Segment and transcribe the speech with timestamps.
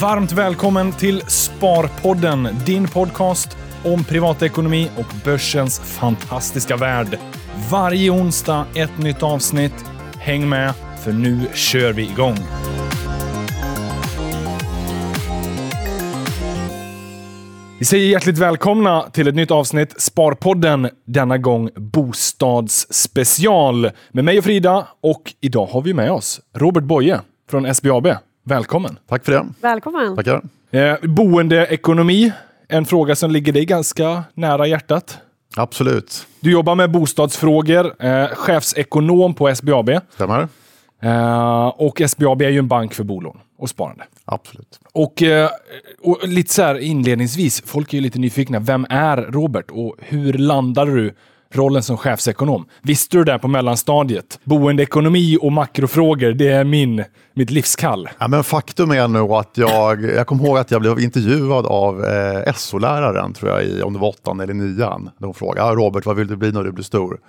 [0.00, 7.18] Varmt välkommen till Sparpodden, din podcast om privatekonomi och börsens fantastiska värld.
[7.70, 9.84] Varje onsdag ett nytt avsnitt.
[10.18, 10.72] Häng med,
[11.04, 12.36] för nu kör vi igång.
[17.78, 24.44] Vi säger hjärtligt välkomna till ett nytt avsnitt Sparpodden, denna gång bostadsspecial med mig och
[24.44, 27.20] Frida och idag har vi med oss Robert Boye
[27.50, 28.06] från SBAB.
[28.44, 28.98] Välkommen!
[29.08, 29.46] Tack för det.
[29.60, 30.16] Välkommen!
[30.16, 30.42] Tackar.
[30.70, 32.32] Eh, boendeekonomi,
[32.68, 35.18] en fråga som ligger dig ganska nära hjärtat.
[35.56, 36.26] Absolut.
[36.40, 39.90] Du jobbar med bostadsfrågor, eh, chefsekonom på SBAB.
[40.14, 40.48] Stämmer.
[41.02, 44.04] Eh, och SBAB är ju en bank för bolån och sparande.
[44.24, 44.80] Absolut.
[44.92, 45.50] Och, eh,
[46.02, 48.58] och lite så här inledningsvis, folk är ju lite nyfikna.
[48.58, 51.14] Vem är Robert och hur landade du
[51.52, 52.66] rollen som chefsekonom?
[52.82, 54.40] Visste du det på mellanstadiet?
[54.44, 58.08] Boendeekonomi och makrofrågor, det är min, mitt livskall.
[58.18, 62.04] Ja, men faktum är nog att jag, jag kommer ihåg att jag blev intervjuad av
[62.04, 65.10] eh, SO-läraren, tror jag, i, om det var åttan eller nian.
[65.18, 67.20] De frågade, ah, Robert, vad vill du bli när du blir stor?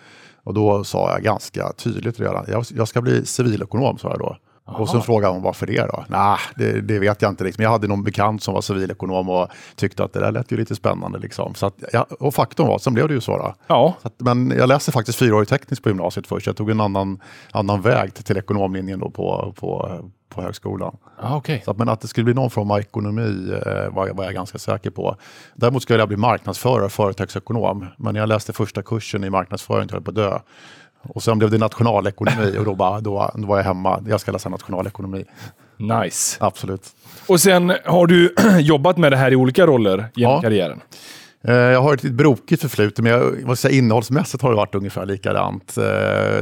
[0.43, 4.37] Och då sa jag ganska tydligt redan, jag, jag ska bli civilekonom, sa jag då.
[4.65, 6.05] Och så frågade hon varför det då?
[6.07, 7.43] Nej, det, det, vet jag inte.
[7.43, 7.63] Liksom.
[7.63, 10.75] Jag hade någon bekant som var civilekonom och tyckte att det där lät ju lite
[10.75, 11.19] spännande.
[11.19, 11.55] Liksom.
[11.55, 13.37] Så att, ja, och faktum var, sen blev det ju så.
[13.37, 13.55] Då.
[13.67, 13.95] Ja.
[14.01, 16.47] Så att, men jag läste faktiskt fyraårig teknisk på gymnasiet först.
[16.47, 17.19] Jag tog en annan,
[17.51, 20.97] annan väg till, till ekonomlinjen då på, på, på högskolan.
[21.19, 21.61] Ah, okay.
[21.65, 24.23] Så att, men att det skulle bli någon form av ekonomi eh, var, jag, var
[24.23, 25.15] jag ganska säker på.
[25.55, 27.85] Däremot skulle jag bli marknadsförare företagsekonom.
[27.97, 30.39] Men när jag läste första kursen i marknadsföring höll jag på att dö.
[31.03, 34.03] Och sen blev det nationalekonomi och då, bara, då, då var jag hemma.
[34.07, 35.25] Jag ska läsa nationalekonomi.
[35.77, 36.37] Nice.
[36.39, 36.81] Absolut.
[37.27, 40.41] Och sen har du jobbat med det här i olika roller genom Ja.
[40.41, 40.81] karriären.
[41.47, 44.75] Eh, Jag har ett lite brokigt förflutet, men jag, jag säga, innehållsmässigt har det varit
[44.75, 45.77] ungefär likadant.
[45.77, 45.83] Eh,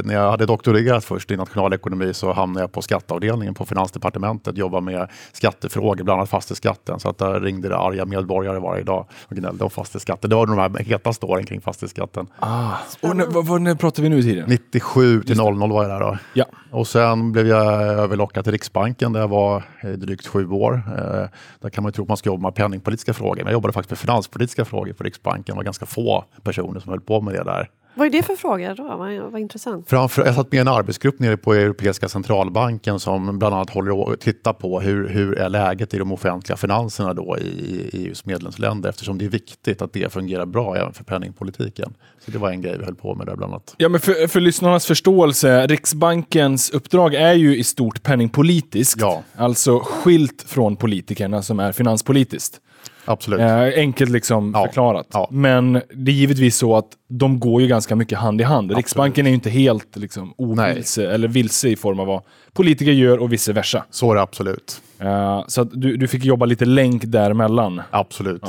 [0.04, 4.84] när jag hade doktorerat först i nationalekonomi så hamnade jag på skatteavdelningen på Finansdepartementet, jobbade
[4.84, 7.00] med skattefrågor, bland annat fastighetsskatten.
[7.00, 10.30] Så att där ringde det arga medborgare varje dag och gnällde om fastighetsskatten.
[10.30, 12.26] Det var de här hetaste åren kring fastighetsskatten.
[12.38, 12.70] Ah.
[13.00, 14.44] Och när, vad, vad, när pratar vi nu i tiden?
[14.48, 16.18] 97 till 00 var jag där då.
[16.34, 16.44] Ja.
[16.70, 20.82] Och sen blev jag överlockad till Riksbanken där jag var i drygt sju år.
[20.98, 21.28] Eh,
[21.60, 23.72] där kan man ju tro att man ska jobba med penningpolitiska frågor, men jag jobbade
[23.72, 25.54] faktiskt med finanspolitiska frågor på Riksbanken.
[25.54, 27.68] Det var ganska få personer som höll på med det där.
[27.94, 28.82] Vad är det för frågor då?
[28.82, 29.88] Vad, vad intressant.
[29.88, 33.92] Framför, jag satt med i en arbetsgrupp nere på Europeiska centralbanken som bland annat håller
[33.92, 38.24] och tittar på hur, hur är läget i de offentliga finanserna då i, i EUs
[38.24, 41.94] medlemsländer eftersom det är viktigt att det fungerar bra även för penningpolitiken.
[42.24, 43.74] Så det var en grej vi höll på med där bland annat.
[43.76, 49.00] Ja, men för, för lyssnarnas förståelse, Riksbankens uppdrag är ju i stort penningpolitiskt.
[49.00, 49.22] Ja.
[49.36, 52.60] Alltså skilt från politikerna som är finanspolitiskt.
[53.04, 53.40] Absolut.
[53.40, 54.66] Eh, enkelt liksom Ja.
[54.66, 55.06] förklarat.
[55.12, 55.28] Ja.
[55.30, 58.76] Men det är givetvis så att de går ju ganska mycket hand i hand.
[58.76, 63.18] Riksbanken är ju inte helt liksom, ovilse eller vilse i form av vad politiker gör
[63.18, 63.84] och vice versa.
[63.90, 64.82] Så är det absolut.
[64.98, 67.82] Eh, så att du, du fick jobba lite länk däremellan.
[67.90, 68.42] Absolut.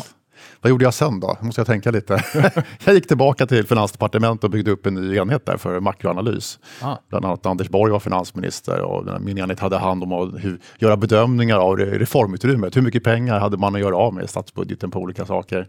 [0.64, 1.38] Vad gjorde jag sen då?
[1.42, 2.24] måste jag tänka lite.
[2.86, 6.60] jag gick tillbaka till Finansdepartementet och byggde upp en ny enhet där för makroanalys.
[6.82, 6.98] Ah.
[7.10, 10.98] Bland annat Anders Borg var finansminister och min enhet hade hand om att hur, göra
[10.98, 12.78] bedömningar av re- reformutrymmet.
[12.78, 15.68] Hur mycket pengar hade man att göra av med i statsbudgeten på olika saker.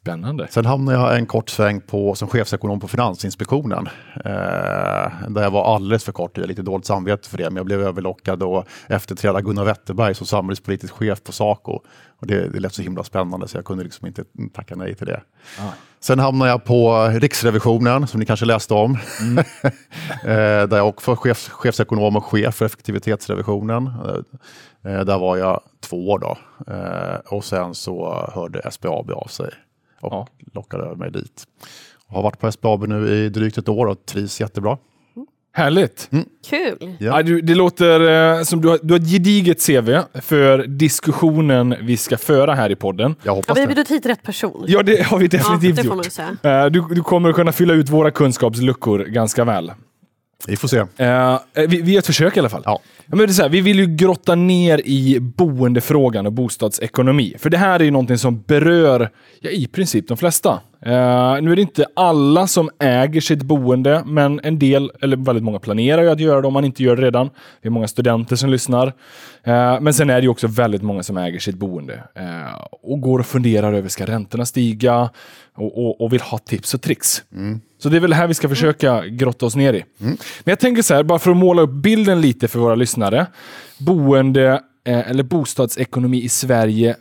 [0.00, 0.48] Spännande.
[0.50, 3.88] Sen hamnade jag en kort sväng på, som chefsekonom på Finansinspektionen.
[4.14, 4.30] Eh,
[5.28, 7.66] där jag var alldeles för kort, jag har lite dåligt samvete för det, men jag
[7.66, 11.80] blev överlockad och efterträda Gunnar Wetterberg som samhällspolitisk chef på Saco.
[12.20, 15.06] Och det, det lät så himla spännande så jag kunde liksom inte tacka nej till
[15.06, 15.20] det.
[15.58, 15.70] Ah.
[16.00, 18.92] Sen hamnade jag på Riksrevisionen, som ni kanske läste om.
[20.24, 23.86] eh, där jag också var chef, chefsekonom och chef för effektivitetsrevisionen.
[23.86, 26.38] Eh, eh, där var jag två år då.
[26.72, 29.50] Eh, och sen så hörde SBAB av sig
[30.06, 30.26] och Ja.
[30.54, 31.44] lockade över mig dit.
[32.08, 34.78] Har varit på SBAB nu i drygt ett år och trivs jättebra.
[35.52, 36.10] Härligt.
[36.48, 36.76] Kul!
[36.80, 36.96] Ja.
[36.98, 38.00] Ja, du, det låter
[38.38, 39.90] eh, som du har, du har ett gediget CV
[40.20, 43.14] för diskussionen vi ska föra här i podden.
[43.22, 44.64] Jag Ja, hoppas vi har bjudit hit rätt person.
[44.68, 46.12] Ja, det har vi Ja, definitivt det får man gjort.
[46.12, 46.36] säga.
[46.64, 49.72] Eh, Du, du kommer kunna fylla ut våra kunskapsluckor ganska väl.
[50.46, 50.84] Vi får se.
[50.96, 52.62] Eh, vi, vi gör ett försök i alla fall.
[52.64, 52.80] Ja.
[53.08, 57.34] Ja, men det är så här, vi vill ju grotta ner i boendefrågan och bostadsekonomi.
[57.38, 59.10] För det här är ju någonting som berör
[59.40, 60.60] ja, i princip de flesta.
[60.80, 65.44] Eh, nu är det inte alla som äger sitt boende, men en del, eller väldigt
[65.44, 67.30] många planerar ju att göra det om man inte gör det redan.
[67.62, 68.86] Det är många studenter som lyssnar.
[69.42, 73.18] Eh, men sen är det också väldigt många som äger sitt boende eh, och går
[73.18, 75.10] och funderar över, ska räntorna stiga?
[75.58, 77.22] Och, och, och vill ha tips och tricks.
[77.78, 79.84] Så det är väl här vi ska försöka grotta oss ner i.
[79.98, 83.26] Men jag tänker så här, bara för att måla upp bilden lite för våra lyssnare.
[83.78, 86.96] Boende eller bostadsekonomi i Sverige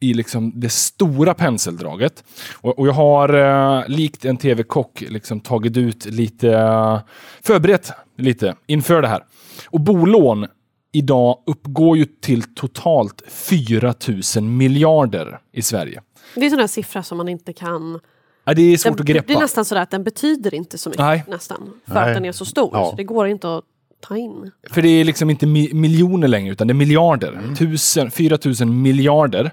[0.00, 2.24] i liksom det stora penseldraget.
[2.54, 7.00] Och, och jag har eh, likt en tv-kock liksom tagit ut lite, eh,
[7.42, 9.24] förberett lite inför det här.
[9.70, 10.46] Och bolån
[10.92, 13.94] idag uppgår ju till totalt 4
[14.36, 16.02] 000 miljarder i Sverige.
[16.34, 18.00] Det är en sån där siffra som man inte kan...
[18.44, 19.26] Ja, det är svårt den, att greppa.
[19.26, 21.24] Det är nästan sådär att den betyder inte så mycket Nej.
[21.28, 21.70] nästan.
[21.86, 22.08] För Nej.
[22.08, 22.70] att den är så stor.
[22.72, 22.90] Ja.
[22.90, 23.64] Så det går inte att
[24.00, 24.50] ta in.
[24.70, 27.40] För det är liksom inte mi miljoner längre, utan det är miljarder.
[27.58, 29.52] Tusen, 4 000 miljarder.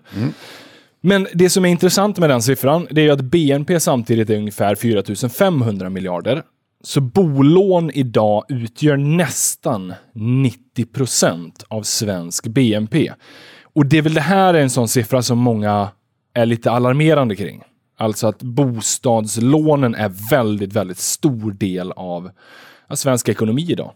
[1.01, 4.37] Men det som är intressant med den siffran, det är ju att BNP samtidigt är
[4.37, 6.43] ungefär 4 500 miljarder.
[6.83, 13.11] Så bolån idag utgör nästan 90 procent av svensk BNP.
[13.63, 15.89] Och det är väl det här är en sån siffra som många
[16.33, 17.63] är lite alarmerande kring.
[17.97, 22.29] Alltså att bostadslånen är väldigt, väldigt stor del av
[22.87, 23.91] av svensk ekonomi idag.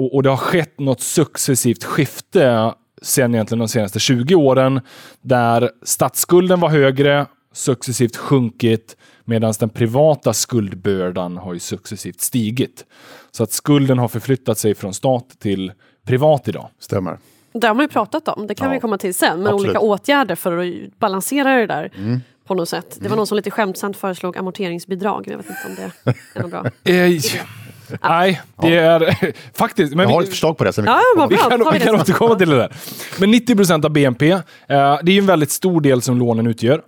[0.00, 4.80] Och, och det har skett något successivt skifte sen egentligen de senaste 20 åren
[5.20, 12.84] där statsskulden var högre, successivt sjunkit medan den privata skuldbördan har ju successivt stigit.
[13.30, 15.72] Så att skulden har förflyttat sig från stat till
[16.06, 16.68] privat idag.
[16.80, 17.18] Stämmer.
[17.52, 18.72] Det har man ju pratat om, det kan Ja.
[18.74, 19.38] vi komma till sen.
[19.42, 19.64] Men Absolut.
[19.68, 22.20] olika åtgärder för att balansera det där Mm.
[22.46, 22.98] på något sätt.
[23.00, 25.24] Det var någon som lite skämtsamt föreslog amorteringsbidrag.
[25.28, 26.64] Jag vet inte om det är något bra.
[26.94, 27.20] Eh,
[28.02, 29.16] nej, det är
[29.54, 29.94] faktiskt...
[29.94, 30.72] Men Jag har vi- ett förslag på det.
[30.72, 32.72] Sen vi Ja, vad Vi kan, vi kan återkomma till det där.
[33.20, 36.46] Men 90 procent av BNP, eh, det är ju en väldigt stor del som lånen
[36.46, 36.82] utgör.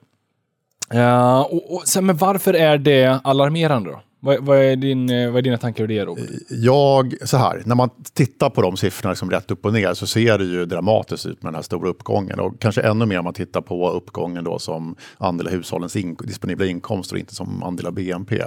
[0.95, 4.01] Eh, och, och, sen, men varför är det alarmerande då?
[4.25, 6.25] Vad, vad, är din, eh, vad är dina tankar om det, Robert?
[6.49, 10.07] Jag, så här, när man tittar på de siffrorna liksom rätt upp och ner så
[10.07, 12.41] ser det ju dramatiskt ut med den här stora uppgången.
[12.41, 16.15] Och kanske ännu mer om man tittar på uppgången då som andel av hushållens in,
[16.15, 18.43] disponibla inkomster och inte som andel av BNP.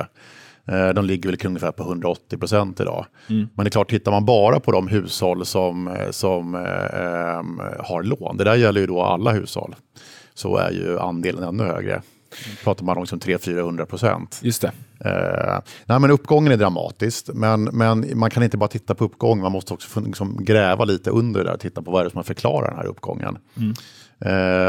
[0.68, 3.06] Eh, De ligger väl ungefär på 180 procent idag.
[3.28, 7.62] Men det är klart, tittar man bara på de hushåll som, eh, som eh, em,
[7.80, 9.76] har lån, det där gäller ju då alla hushåll,
[10.34, 12.02] så är ju andelen ännu högre.
[12.64, 14.40] Pratar man om liksom 300-400 procent.
[14.44, 14.72] Just det.
[15.00, 19.42] Eh, nej, men uppgången är dramatisk, men, men man kan inte bara titta på uppgången,
[19.44, 22.12] man måste också liksom gräva lite under det där och titta på vad är det
[22.12, 23.38] som förklarar den här uppgången.
[23.58, 23.64] Eh,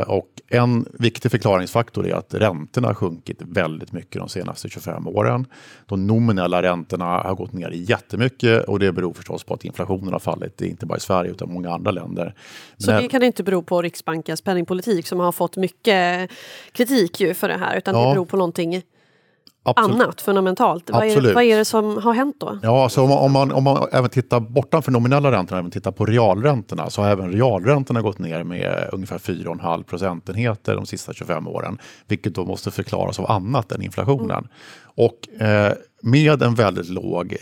[0.06, 5.46] och en viktig förklaringsfaktor är att räntorna har sjunkit väldigt mycket de senaste 25 åren.
[5.86, 10.20] De nominella räntorna har gått ner jättemycket och det beror förstås på att inflationen har
[10.20, 12.34] fallit, inte bara i Sverige utan många andra länder.
[12.78, 16.30] Så Men- det kan inte bero på Riksbankens penningpolitik som har fått mycket
[16.72, 17.76] kritik ju för det här.
[17.78, 18.12] Utan det Ja.
[18.12, 18.82] beror på någonting
[19.66, 20.02] absolut.
[20.02, 20.90] annat fundamentalt.
[20.90, 22.58] Vad är, vad är det som har hänt då?
[22.62, 25.92] Ja, så om man, om man, om man även tittar bortanför nominella räntorna, även tittar
[25.92, 31.48] på realräntorna, så har även realräntorna gått ner med ungefär 4,5 procentenheter de sista 25
[31.48, 31.78] åren,
[32.08, 34.48] vilket då måste förklaras av annat än inflationen.
[34.82, 35.72] Och eh,
[36.02, 37.36] med en väldigt låg,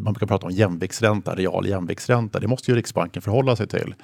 [0.00, 3.94] man brukar prata om jämviktsränta, real jämviktsränta, det måste ju Riksbanken förhålla sig till.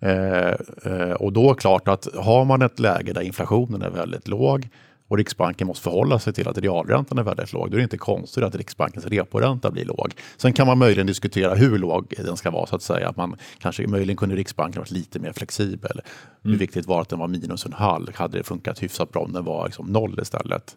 [0.00, 0.54] Eh,
[0.92, 4.28] eh, och då är det klart att har man ett läge där inflationen är väldigt
[4.28, 4.68] låg
[5.12, 7.98] och Riksbanken måste förhålla sig till att realräntan är väldigt låg, då är det inte
[7.98, 10.14] konstigt att Riksbankens reporänta blir låg.
[10.36, 13.08] Sen kan man möjligen diskutera hur låg den ska vara, så att säga.
[13.08, 16.00] Att man kanske möjligen kunde Riksbanken varit lite mer flexibel.
[16.42, 18.14] Hur viktigt var att den var minus en halv?
[18.14, 20.76] Hade det funkat hyfsat bra om den var liksom noll istället?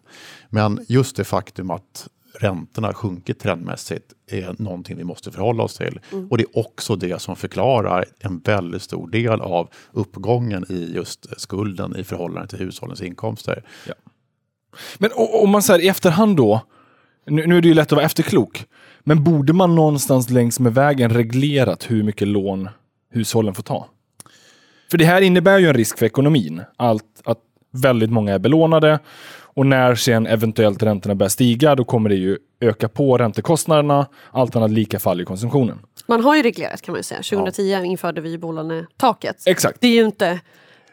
[0.50, 2.08] Men just det faktum att
[2.40, 6.00] räntorna sjunkit trendmässigt är någonting vi måste förhålla oss till.
[6.30, 11.40] Och det är också det som förklarar en väldigt stor del av uppgången i just
[11.40, 13.62] skulden i förhållande till hushållens inkomster.
[14.98, 16.60] Men om man säger i efterhand då,
[17.26, 18.64] nu, nu är det ju lätt att vara efterklok,
[19.00, 22.68] men borde man någonstans längs med vägen reglerat hur mycket lån
[23.12, 23.86] hushållen får ta?
[24.90, 27.38] För det här innebär ju en risk för ekonomin, allt att
[27.72, 28.98] väldigt många är belånade
[29.56, 34.56] och när sen eventuellt räntorna börjar stiga, då kommer det ju öka på räntekostnaderna, allt
[34.56, 35.78] annat lika fall i konsumtionen.
[36.06, 37.22] Man har ju reglerat kan man ju säga.
[37.22, 39.36] 2010 införde vi bolånetaket.
[39.46, 39.80] Exakt.
[39.80, 40.40] Det är ju inte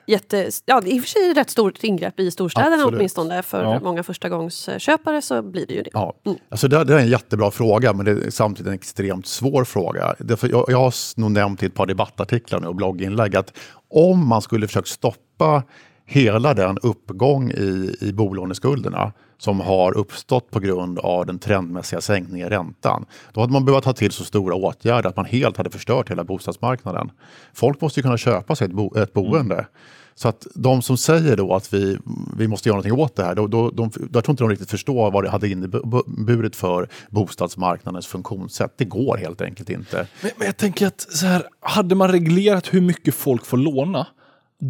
[0.07, 0.49] jätte...
[0.65, 2.97] Ja, det är i och för sig rätt stort ingrepp i storstäderna Absolut.
[2.99, 3.43] åtminstone.
[3.43, 3.79] För Ja.
[3.79, 5.89] många förstagångsköpare så blir det ju det.
[5.93, 6.13] Ja,
[6.49, 10.15] alltså det, det är en jättebra fråga, men det är samtidigt en extremt svår fråga.
[10.19, 13.53] Därför jag, jag har nog nämnt i ett par debattartiklar nu och blogginlägg att
[13.89, 15.63] om man skulle försöka stoppa
[16.05, 22.47] hela den uppgång i, i bolåneskulderna som har uppstått på grund av den trendmässiga sänkningen
[22.47, 23.05] i räntan.
[23.33, 26.23] Då hade man behövt ta till så stora åtgärder att man helt hade förstört hela
[26.23, 27.11] bostadsmarknaden.
[27.53, 29.67] Folk måste ju kunna köpa sig ett, bo, ett boende.
[30.15, 31.97] Så att de som säger då att vi,
[32.37, 34.71] vi måste göra någonting åt det här, då, då, de, jag tror inte de riktigt
[34.71, 38.73] förstår vad det hade inneburit för bostadsmarknadens funktionssätt.
[38.77, 40.07] Det går helt enkelt inte.
[40.21, 44.07] Men, men jag tänker att så här, hade man reglerat hur mycket folk får låna,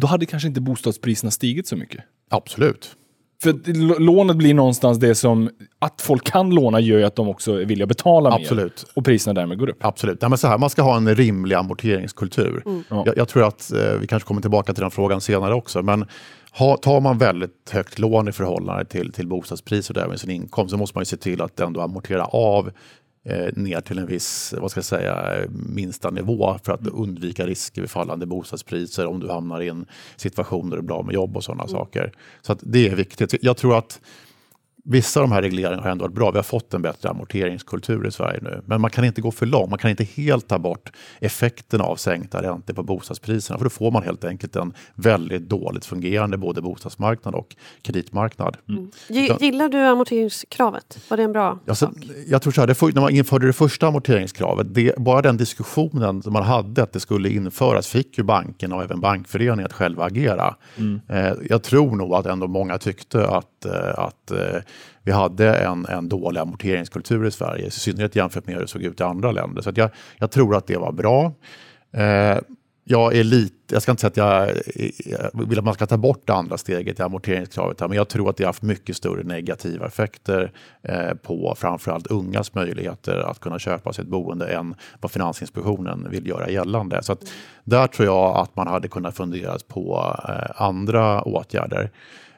[0.00, 2.04] då hade kanske inte bostadspriserna stigit så mycket.
[2.30, 2.96] Absolut.
[3.42, 7.60] För lånet blir någonstans det som, att folk kan låna gör ju att de också
[7.60, 8.36] är villiga att betala mer.
[8.36, 8.84] Absolut.
[8.94, 9.84] Och priserna därmed går upp.
[9.84, 10.20] Absolut.
[10.20, 12.62] Nej, men så här, man ska ha en rimlig amorteringskultur.
[12.64, 13.02] Ja.
[13.06, 15.82] Jag, jag tror att eh, vi kanske kommer tillbaka till den frågan senare också.
[15.82, 16.04] Men
[16.52, 20.70] ha, tar man väldigt högt lån i förhållande till, till bostadspriser och även sin inkomst
[20.70, 22.70] så måste man ju se till att ändå amortera av
[23.52, 27.90] ner till en viss vad ska jag säga, minsta nivå för att undvika risker vid
[27.90, 31.44] fallande bostadspriser om du hamnar i en situation där du blir av med jobb och
[31.44, 32.12] sådana saker.
[32.42, 33.34] Så det är viktigt.
[33.42, 34.00] Jag tror att
[34.86, 36.30] Vissa av de här regleringarna har ändå varit bra.
[36.30, 38.62] Vi har fått en bättre amorteringskultur i Sverige nu.
[38.66, 39.70] Men man kan inte gå för långt.
[39.70, 43.58] Man kan inte helt ta bort effekterna av sänkta räntor på bostadspriserna.
[43.58, 48.56] För då får man helt enkelt en väldigt dåligt fungerande både bostadsmarknad och kreditmarknad.
[48.68, 48.90] Mm.
[49.40, 50.98] Gillar du amorteringskravet?
[51.10, 51.94] Var det en bra alltså, sak?
[52.26, 55.36] Jag tror så här, det för, när man införde det första amorteringskravet, det, bara den
[55.36, 59.72] diskussionen som man hade att det skulle införas fick ju bankerna och även bankföreningen att
[59.72, 60.54] själva agera.
[60.76, 61.00] Mm.
[61.08, 64.60] Eh, jag tror nog att ändå många tyckte att, eh, att eh,
[65.04, 68.82] vi hade en, en dålig amorteringskultur i Sverige, i synnerhet jämfört med hur det såg
[68.82, 69.62] ut i andra länder.
[69.62, 71.32] Så jag, jag, tror att det var bra.
[71.92, 72.38] Eh,
[72.84, 74.56] jag är lite, jag ska inte säga att jag,
[75.04, 78.08] jag, vill att man ska ta bort det andra steget i amorteringskravet här, men jag
[78.08, 83.40] tror att det har haft mycket större negativa effekter eh, på framförallt ungas möjligheter att
[83.40, 87.02] kunna köpa sig ett boende än vad Finansinspektionen vill göra gällande.
[87.02, 87.22] Så att,
[87.64, 91.90] där tror jag att man hade kunnat fundera på eh, andra åtgärder.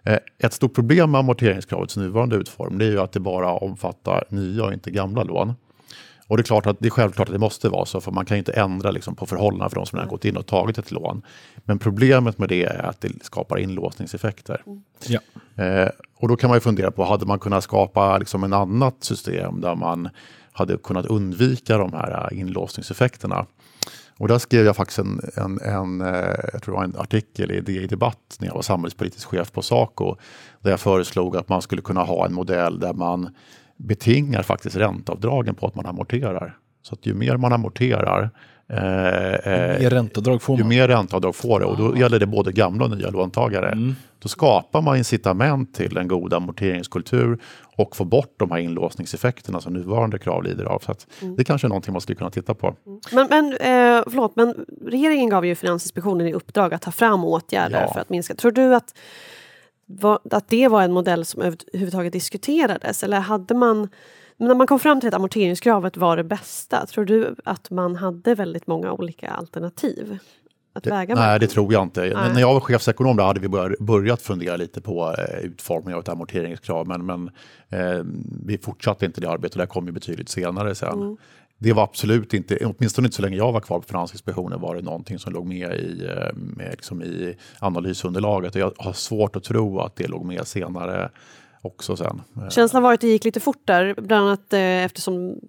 [0.07, 4.65] Eh, ett stort problem med amorteringskravets nuvarande utformning är ju att det bara omfattar nya
[4.65, 5.55] och inte gamla lån.
[6.29, 8.25] Och det är, klart att, det är självklart att det måste vara så, för man
[8.25, 10.91] kan inte ändra liksom på förhållandena för de som redan gått in och tagit ett
[10.91, 11.23] lån.
[11.57, 14.63] Men problemet med det är att det skapar inlåsningseffekter.
[14.67, 14.83] Mm.
[15.07, 15.21] Ja.
[15.65, 19.05] Eh, och då kan man ju fundera på, hade man kunnat skapa liksom en annat
[19.05, 20.09] system där man
[20.53, 23.47] hade kunnat undvika de här inlåsningseffekterna?
[24.19, 27.51] Och där skrev jag faktiskt en, en, en, eh, jag tror det var en artikel
[27.51, 30.17] i DI Debatt när jag var samhällspolitisk chef på Saco.
[30.61, 33.35] Där jag föreslog att man skulle kunna ha en modell där man
[33.77, 36.59] betingar faktiskt ränteavdragen på att man amorterar.
[36.83, 38.31] Så att ju mer man amorterar
[38.69, 40.59] Eh, ju mer ränteavdrag får man.
[40.59, 43.69] Ju mer ränteavdrag får det och då gäller det både gamla och nya låntagare.
[43.69, 43.95] Mm.
[44.19, 47.39] Då skapar man incitament till en god amorteringskultur
[47.77, 50.79] och får bort de här inlåsningseffekterna som nuvarande krav lider av.
[50.79, 51.37] Så mm.
[51.37, 52.67] Det kanske är någonting man skulle kunna titta på.
[52.87, 53.01] Mm.
[53.13, 54.55] Men, men, eh, förlåt, men
[54.87, 57.93] regeringen gav ju Finansinspektionen i uppdrag att ta fram åtgärder ja.
[57.93, 58.35] för att minska.
[58.35, 58.95] Tror du att,
[60.31, 63.89] att det var en modell som överhuvudtaget diskuterades eller hade man
[64.37, 67.97] men när man kom fram till att amorteringskravet var det bästa, tror du att man
[67.97, 70.19] hade väldigt många olika alternativ?
[70.76, 72.00] Att det, nej, det tror jag inte.
[72.00, 72.33] Nej.
[72.33, 76.88] När jag var chefsekonom hade vi börjat fundera lite på eh, utformningen av ett amorteringskrav,
[76.88, 77.31] men, men
[77.69, 78.05] eh,
[78.47, 79.59] vi fortsatte inte det arbetet.
[79.59, 80.93] Det kom ju betydligt senare sen.
[80.93, 81.16] Mm.
[81.59, 84.83] Det var absolut inte, åtminstone inte så länge jag var kvar på Finansinspektionen, var det
[84.83, 88.55] någonting som låg med i, eh, med liksom i analysunderlaget.
[88.55, 91.11] Och jag har svårt att tro att det låg med senare
[91.67, 92.23] också sen.
[92.51, 95.41] Känslan var att det gick lite fort där, bland annat eh, eftersom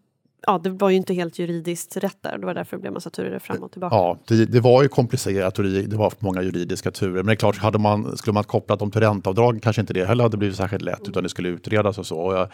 [0.47, 2.37] ja, det var ju inte helt juridiskt rätt där.
[2.37, 3.95] Det var därför det blev massa turer fram och tillbaka.
[3.95, 7.13] Ja, det, det var ju komplicerat och det, var många juridiska turer.
[7.13, 10.05] Men det är klart, hade man, skulle man kopplat dem till ränteavdrag kanske inte det
[10.05, 11.09] heller hade blivit särskilt lätt, mm.
[11.09, 12.17] utan det skulle utredas och så.
[12.17, 12.49] Och, jag,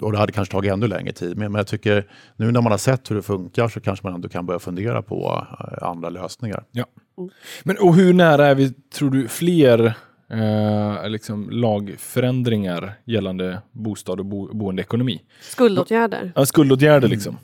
[0.00, 1.36] och det hade kanske tagit ännu längre tid.
[1.36, 4.14] Men, men jag tycker, nu när man har sett hur det funkar så kanske man
[4.14, 6.64] ändå kan börja fundera på eh, andra lösningar.
[6.70, 6.84] Ja.
[7.18, 7.30] Mm.
[7.64, 9.94] Men och hur nära är vi, tror du, fler
[10.30, 15.22] eh, liksom lagförändringar gällande bostad och bo boendeekonomi.
[15.40, 16.32] Skuldåtgärder?
[16.34, 17.34] Ja, skuldåtgärder liksom.
[17.34, 17.40] Eh,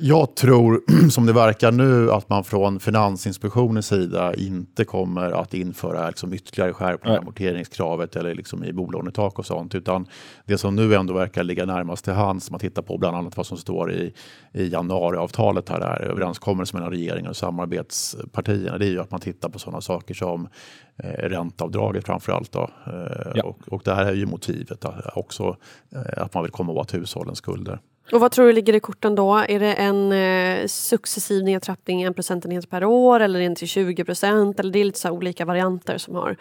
[0.00, 0.80] jag tror,
[1.10, 6.72] som det verkar nu, att man från Finansinspektionens sida inte kommer att införa liksom ytterligare
[6.72, 9.74] skärpningar i amorteringskravet eller liksom i bolånetak och sånt.
[9.74, 10.06] Utan
[10.46, 13.46] det som nu ändå verkar ligga närmast till hands, man tittar på bland annat vad
[13.46, 14.14] som står i,
[14.52, 19.48] i januariavtalet, här, här överenskommelsen mellan regeringen och samarbetspartierna, det är ju att man tittar
[19.48, 20.48] på sådana saker som
[20.96, 22.52] eh, ränteavdraget framför allt.
[22.52, 22.70] Då.
[22.86, 23.44] Eh, ja.
[23.44, 25.56] och, och det här är ju motivet också,
[25.90, 27.78] eh, att man vill komma åt hushållens skulder.
[28.12, 29.36] Och vad tror du ligger i korten då?
[29.48, 34.60] Är det en eh, successiv nedtrappning, en procentenhet per år eller det till 20 procent?
[34.60, 36.36] Eller det är lite så olika varianter som har...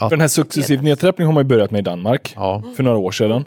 [0.00, 0.08] Ja.
[0.08, 2.62] Den här successiv nedtrappning har man ju börjat med i Danmark ja.
[2.76, 3.44] för några år sedan.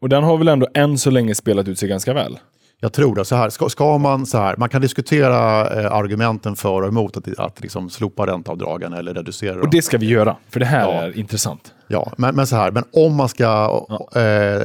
[0.00, 2.38] Och den har väl ändå än så länge spelat ut sig ganska väl?
[2.80, 3.24] Jag tror det.
[3.24, 7.16] Så här, ska, ska, man, så här, man kan diskutera eh, argumenten för och emot
[7.16, 9.62] att, att liksom slopa ränteavdragen eller reducera dem.
[9.62, 10.92] Och det ska vi göra, för det här ja.
[10.92, 11.74] är intressant.
[11.92, 14.20] Ja, men, men, så här, men om man ska ja.
[14.20, 14.62] eh,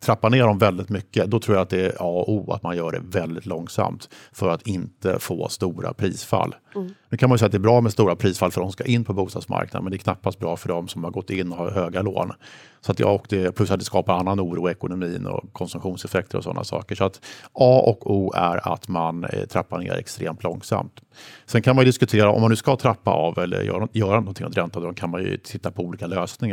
[0.00, 2.62] trappa ner dem väldigt mycket, då tror jag att det är A och O att
[2.62, 6.54] man gör det väldigt långsamt för att inte få stora prisfall.
[6.74, 6.94] Mm.
[7.08, 8.84] Nu kan man säga att det är bra med stora prisfall för de som ska
[8.84, 11.58] in på bostadsmarknaden, men det är knappast bra för de som har gått in och
[11.58, 12.32] har höga lån.
[12.80, 16.38] Så att jag och det, plus att det skapar annan oro i ekonomin och konsumtionseffekter
[16.38, 16.94] och sådana saker.
[16.94, 17.20] Så att
[17.52, 21.00] A och O är att man eh, trappar ner extremt långsamt.
[21.46, 24.56] Sen kan man diskutera, om man nu ska trappa av eller göra, göra någonting åt
[24.56, 26.49] räntan, kan man ju titta på olika lösningar.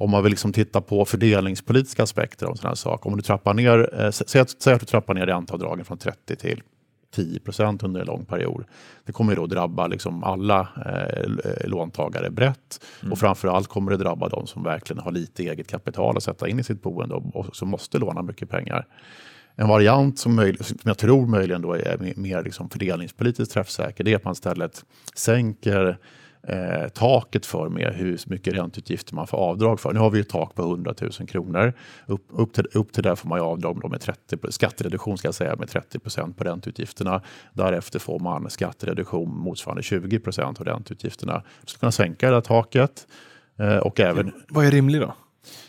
[0.00, 3.10] Om man vill liksom titta på fördelningspolitiska aspekter av sådana här saker.
[3.10, 6.36] Om du trappar ner, eh, säg, att, säg att du trappar ner ränteavdragen från 30
[6.36, 6.62] till
[7.14, 8.64] 10 procent under en lång period.
[9.04, 13.12] Det kommer då drabba liksom alla eh, låntagare brett mm.
[13.12, 16.60] och framförallt kommer det drabba de som verkligen har lite eget kapital att sätta in
[16.60, 18.86] i sitt boende och, och som måste låna mycket pengar.
[19.54, 24.12] En variant som, möj, som jag tror möjligen då är mer liksom fördelningspolitiskt träffsäker, det
[24.12, 24.84] är att man istället
[25.14, 25.98] sänker
[26.42, 29.92] eh, taket för med hur mycket ränteutgifter man får avdrag för.
[29.92, 31.72] Nu har vi ett tak på 100 000 kronor.
[32.06, 35.56] Upp, upp, till, upp till där får man avdrag med 30, skattereduktion ska jag säga,
[35.56, 37.22] med 30 procent på ränteutgifterna.
[37.52, 41.42] Därefter får man skattereduktion motsvarande 20 procent av ränteutgifterna.
[41.60, 43.06] Så ska kunna sänka det här taket.
[43.58, 45.14] Eh, och även, Vad är rimligt då?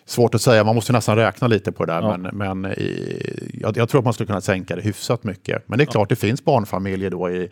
[0.10, 2.02] Svårt att säga, man måste nästan räkna lite på det där.
[2.02, 2.18] Ja.
[2.18, 5.64] Men, men i, jag, jag, tror att man skulle kunna sänka det hyfsat mycket.
[5.68, 6.16] Men det är klart, ja.
[6.16, 7.50] det finns barnfamiljer då i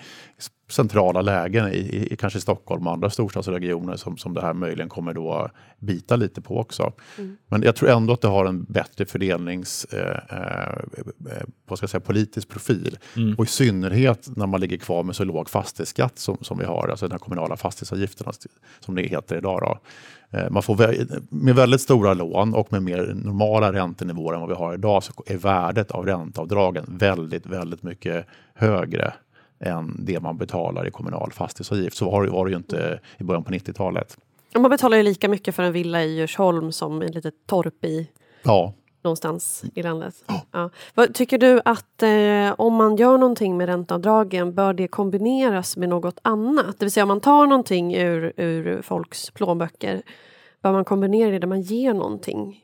[0.70, 5.14] centrala lägen, i, i, kanske Stockholm och andra storstadsregioner som, som det här möjligen kommer
[5.14, 5.50] då
[5.80, 6.94] bita lite på också.
[7.18, 7.38] Mm.
[7.48, 11.90] Men jag tror ändå att det har en bättre fördelnings eh, eh, vad ska jag
[11.90, 12.98] säga, politisk profil.
[13.16, 13.36] Mm.
[13.38, 16.88] Och i synnerhet när man ligger kvar med så låg fastighetsskatt som, som vi har,
[16.88, 18.32] alltså den här kommunala fastighetsavgifterna
[18.80, 19.60] som det heter idag.
[19.62, 19.80] Då.
[20.32, 20.96] Eh, man får
[21.30, 25.14] med väldigt stora lån och med mer normala räntenivåer än vad vi har idag så
[25.26, 29.14] är värdet av ränteavdragen väldigt, väldigt mycket högre
[29.60, 31.98] än det man betalar i kommunal fastighetsavgift.
[31.98, 34.18] Så var det, var det ju inte i början på 90-talet.
[34.56, 38.10] Man betalar ju lika mycket för en villa i Djursholm som ett litet torp i
[38.44, 38.74] ja.
[39.02, 40.16] någonstans i landet.
[40.52, 40.70] Ja.
[40.96, 41.08] Ja.
[41.14, 46.20] Tycker du att eh, om man gör någonting med ränteavdragen bör det kombineras med något
[46.22, 46.80] annat?
[46.80, 50.02] Det vill säga om man tar någonting ur, ur folks plånböcker
[50.64, 52.64] bör man kombinera det där man ger någonting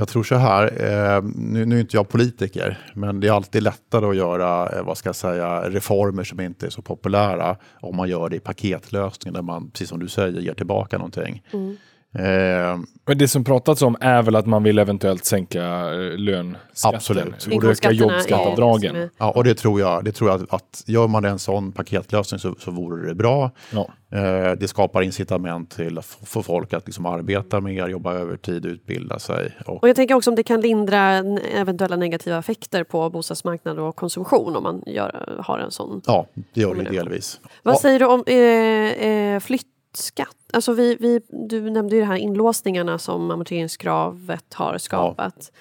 [0.00, 3.62] jag tror så här, eh, nu, nu, är inte jag politiker, men det är alltid
[3.62, 7.96] lättare att göra eh, vad ska jag säga, reformer som inte är så populära om
[7.96, 11.42] man gör det i paketlösningar där man, precis som du säger, ger tillbaka någonting.
[11.52, 11.76] Mm.
[12.14, 16.96] Eh, Men det som pratats om är väl att man vill eventuellt sänka eh, lönskatten
[16.96, 17.46] absolut.
[17.46, 19.10] och öka jobbskatteavdragen.
[19.18, 20.04] Ja, och det tror jag.
[20.04, 23.50] Det tror jag att, att gör man en sån paketlösning så, så vore det bra.
[23.72, 23.88] Ja.
[24.12, 29.18] Eh, det skapar incitament till att få folk att liksom arbeta mer, jobba övertid, utbilda
[29.18, 29.56] sig.
[29.66, 31.16] Och, och jag tänker också om det kan lindra
[31.54, 36.00] eventuella negativa effekter på bostadsmarknad och konsumtion om man gör, har en sån.
[36.06, 37.40] Ja, det gör det delvis.
[37.62, 40.36] Vad säger du om eh, eh, flytt skatt.
[40.52, 45.34] Alltså vi, vi, du nämnde ju de här inlåsningarna som amorteringskravet har skapat.
[45.38, 45.58] Ja.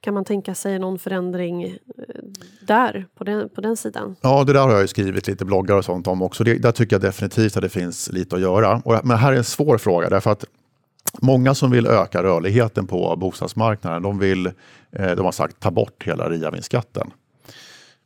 [0.00, 1.76] Kan man tänka sig någon förändring eh,
[2.66, 4.16] där, på den, på den sidan?
[4.20, 6.44] Ja, det där har jag skrivit lite bloggar och sånt om också.
[6.44, 8.82] Det, där tycker jag definitivt att det finns lite att göra.
[8.84, 10.44] Och, men här är en svår fråga därför att
[11.22, 14.46] Många som vill öka rörligheten på bostadsmarknaden, de vill,
[14.92, 17.10] eh, de har sagt, ta bort hela reavinstskatten.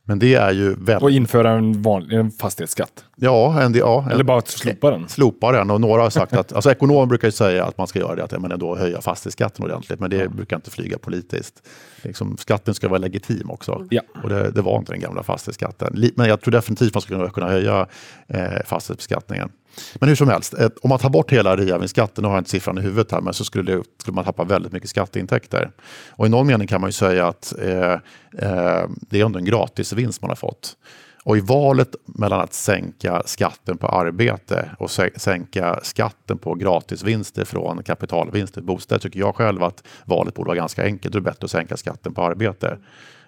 [0.07, 1.01] Men det är ju väldigt...
[1.01, 3.05] Och införa en, vanlig, en fastighetsskatt?
[3.15, 5.09] Ja, en, ja Eller bara att slopa den?
[5.09, 5.71] Slopa den.
[5.71, 8.23] Och några har sagt att, alltså ekonomer brukar ju säga att man ska göra det,
[8.23, 9.99] att men då höja fastighetsskatten ordentligt.
[9.99, 10.29] Men det ja.
[10.29, 11.67] brukar inte flyga politiskt.
[12.01, 13.87] Liksom, skatten ska vara legitim också.
[13.89, 14.01] Ja.
[14.23, 16.11] Och det, det, var inte den gamla fastighetsskatten.
[16.15, 17.87] Men jag tror definitivt man ska kunna höja
[18.27, 19.49] eh, fastighetsbeskattningen.
[19.95, 22.49] Men hur som helst, eh, om man tar bort hela reavinstskatten, nu har jag inte
[22.49, 25.71] siffran i huvudet här, men så skulle, det, skulle man tappa väldigt mycket skatteintäkter.
[26.09, 27.91] Och i någon mening kan man ju säga att eh,
[28.37, 30.77] eh, det är ändå en gratisvinst man har fått.
[31.25, 37.83] Och i valet mellan att sänka skatten på arbete och sänka skatten på gratisvinster från
[37.83, 41.13] kapitalvinster i bostäder tycker jag själv att valet borde vara ganska enkelt.
[41.13, 42.77] Det är bättre att sänka skatten på arbete.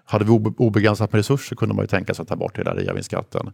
[0.06, 3.52] Hade vi obegränsat med resurser kunde man ju tänka sig att ta bort hela reavinstskatten.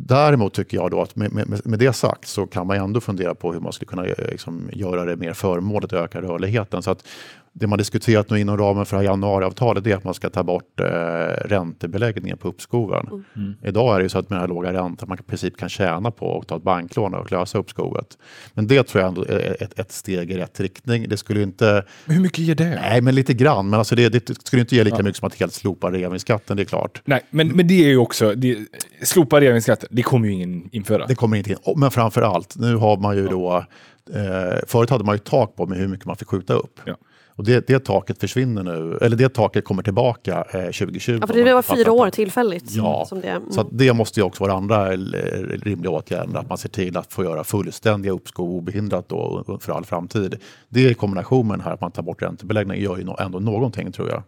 [0.00, 3.34] Däremot tycker jag då att med, med, med, det sagt så kan man ändå fundera
[3.34, 6.82] på hur man skulle kunna eh, liksom, göra det mer förmånligt och öka rörligheten.
[6.82, 7.04] Så att
[7.60, 10.86] det man diskuterat nu inom ramen för januariavtalet är att man ska ta bort eh,
[11.44, 13.06] räntebeläggningen på uppskoven.
[13.06, 13.24] Mm.
[13.36, 13.54] mm.
[13.62, 15.68] Idag är det ju så att med den här låga räntan man i princip kan
[15.68, 18.18] tjäna på att ta ett banklån och lösa uppskovet.
[18.54, 21.08] Men det tror jag ändå är ett, ett steg i rätt riktning.
[21.08, 21.84] Det skulle inte...
[22.04, 22.80] Men hur mycket ger det?
[22.82, 23.70] Nej, men lite grann.
[23.70, 25.02] Men alltså det, det skulle inte ge lika ja.
[25.02, 27.02] mycket som att helt slopa reavinstskatten, det är klart.
[27.04, 28.34] Nej, men, men det är ju också...
[28.34, 28.58] Det,
[29.02, 31.06] slopa reavinstskatten, det kommer ju ingen införa.
[31.06, 31.56] Det kommer inte in.
[31.76, 33.30] Men framför allt, nu har man ju ja.
[33.30, 33.64] då...
[34.14, 36.80] Eh, förut hade man ju tak på med hur mycket man fick skjuta upp.
[36.84, 36.96] Ja.
[37.38, 41.18] Och det, det taket försvinner nu, eller det taket kommer tillbaka eh, 2020.
[41.20, 42.70] Ja, för det var fyra år tillfälligt.
[42.70, 43.52] Ja, som det, mm.
[43.52, 44.98] så det måste ju också vara andra eh,
[45.62, 49.84] rimliga åtgärder, att man ser till att få göra fullständiga uppskov obehindrat då för all
[49.84, 50.36] framtid.
[50.68, 54.08] Det i kombination med här att man tar bort räntebeläggning gör ju ändå någonting tror
[54.08, 54.22] jag.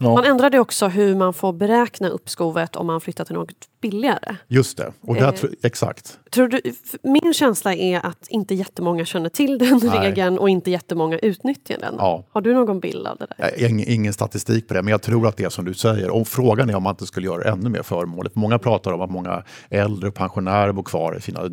[0.00, 0.14] Ja.
[0.14, 4.36] Man ändrade också hur man får beräkna uppskovet om man flyttar till något billigare.
[4.48, 6.18] Just det, och där, eh, exakt.
[6.30, 6.60] Tror du,
[7.02, 9.98] min känsla är att inte jättemånga känner till den Nej.
[9.98, 11.94] regeln och inte jättemånga utnyttjar den.
[11.98, 12.24] Ja.
[12.30, 13.70] Har du någon bild av det där?
[13.70, 16.10] Ingen, ingen, statistik på det, men jag tror att det är som du säger.
[16.10, 18.36] Och frågan är om man inte skulle göra det ännu mer förmånligt.
[18.36, 21.48] Många pratar om att många äldre och pensionärer bor kvar i sina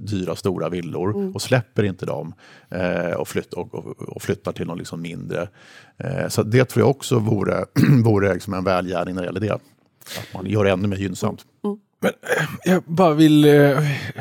[0.00, 1.34] dyra stora villor mm.
[1.34, 2.34] och släpper inte dem
[2.70, 5.48] eh, och, flytt, och, och, och, flyttar till något liksom mindre.
[5.98, 7.51] Eh, så det tror jag också vore,
[8.04, 9.52] vore liksom en välgärning när det gäller det.
[9.52, 11.40] Att man gör det ännu mer gynnsamt.
[11.64, 11.78] Mm.
[12.02, 13.78] Men eh, jag bara vill, eh,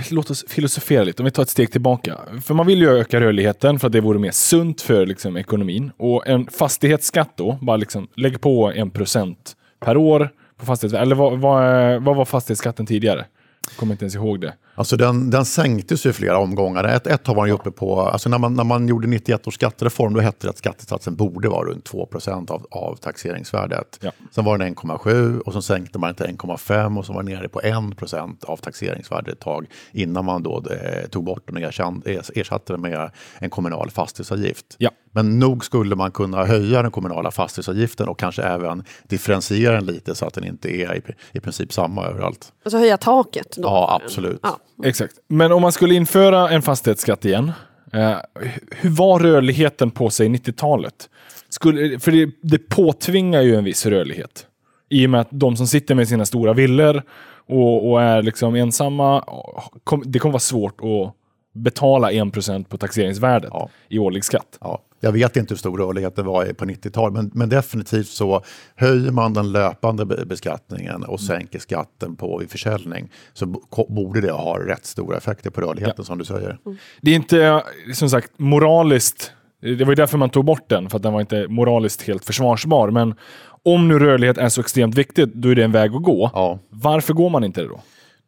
[0.10, 2.18] låt oss filosofera lite, om vi tar ett steg tillbaka.
[2.44, 5.92] För man vill ju öka rörligheten för att det vore mer sunt för liksom, ekonomin.
[5.98, 11.06] Och en fastighetsskatt då, bara liksom, lägg på en procent per år på fastighetsvärdet.
[11.06, 13.26] Eller vad, vad, eh, vad var fastighetsskatten tidigare?
[13.70, 14.54] Jag kommer inte ens ihåg det.
[14.82, 16.84] Alltså den, den sänktes ju i flera omgångar.
[16.84, 19.54] Ett, ett har man ju uppe på, alltså när man, när man gjorde 91 års
[19.54, 24.00] skattereform då hette det att skattesatsen borde vara runt 2 av, av taxeringsvärdet.
[24.02, 24.12] Ja.
[24.32, 27.48] Sen var den 1,7 och så sänkte man till 1,5 och så var den nere
[27.48, 32.74] på 1% av taxeringsvärdet ett tag innan man då eh, tog bort den och ersatte
[32.74, 34.76] den med en kommunal fastighetsavgift.
[34.78, 34.90] Ja.
[35.12, 40.16] Men nog skulle man kunna höja den kommunala fastighetsavgiften och kanske även differentiera den lite
[40.16, 42.54] så att den inte är i, i princip samma överallt.
[42.64, 43.56] Alltså höja taket?
[43.56, 43.64] Då.
[43.64, 44.40] Ja, absolut.
[44.44, 44.58] Ja.
[44.84, 45.14] Exakt.
[45.28, 47.52] Men om man skulle införa en fastighetsskatt igen,
[47.94, 48.18] eh,
[48.72, 51.10] hur var rörligheten på sig 90-talet?
[51.50, 54.48] Skulle, för det, det påtvingar ju en viss rörlighet.
[54.90, 57.04] I och med att de som sitter med sina stora villor
[57.48, 59.24] och, och är liksom ensamma,
[59.84, 61.14] kom, det kommer vara svårt att
[61.54, 63.70] betala 1% på taxeringsvärdet Ja.
[63.90, 64.58] i årlig skatt.
[64.62, 68.42] Ja, jag vet inte hur stor rörligheten var på 90-talet, men, men definitivt så
[68.76, 73.46] höjer man den löpande be- beskattningen och sänker skatten på vid försäljning så
[73.90, 76.58] borde det ha rätt stora effekter på rörligheten som du säger.
[77.02, 79.32] Det är inte, som sagt, moraliskt.
[79.62, 82.26] Det var ju därför man tog bort den, för att den var inte moraliskt helt
[82.26, 82.92] försvarsbar.
[82.92, 83.16] Men
[83.64, 86.32] om nu rörlighet är så extremt viktigt, då är det en väg att gå.
[86.34, 86.60] Ja.
[86.70, 87.82] Varför går man inte det då?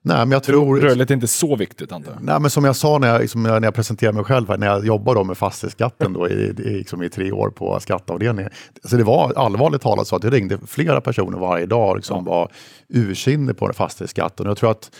[0.05, 0.79] Nej, men jag tror...
[0.79, 2.23] Rörlighet är inte så viktigt, antar jag.
[2.23, 4.67] Nej, men som jag sa när jag, liksom, när jag presenterade mig själv, här, när
[4.67, 8.51] jag jobbade då med fastighetsskatten då, i, i, liksom, i tre år på skatteavdelningen.
[8.83, 12.25] Så det var allvarligt talat så att det ringde flera personer varje dag och liksom
[12.25, 12.51] var
[12.89, 14.45] ursinnig på fastighetsskatten.
[14.45, 14.91] Och jag tror att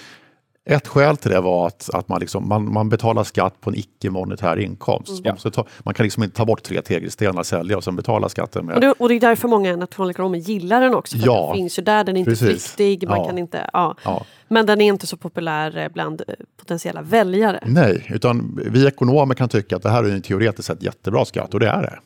[0.66, 3.76] ett skäl till det var att, att man, liksom, man, man betalar skatt på en
[3.76, 5.22] icke-monetär inkomst.
[5.24, 5.36] Ja.
[5.38, 8.66] Så ta, man kan liksom inte ta bort tre tegelstenar, sälja och sen betala skatten
[8.66, 8.76] med...
[8.76, 11.18] Och, det, och det är därför många nationalekonomer gillar den också.
[11.18, 12.48] För Ja, den finns ju där, den är inte precis.
[12.74, 13.26] flyktig, man Ja.
[13.28, 13.70] kan inte...
[13.74, 13.96] Ja.
[14.04, 14.26] Ja.
[14.54, 17.63] Men den är inte så populär eh, bland eh, potentiella väljare.
[17.66, 21.54] Nej, utan vi ekonomer kan tycka att det här är en teoretiskt sett jättebra skatt
[21.54, 22.00] och det är det.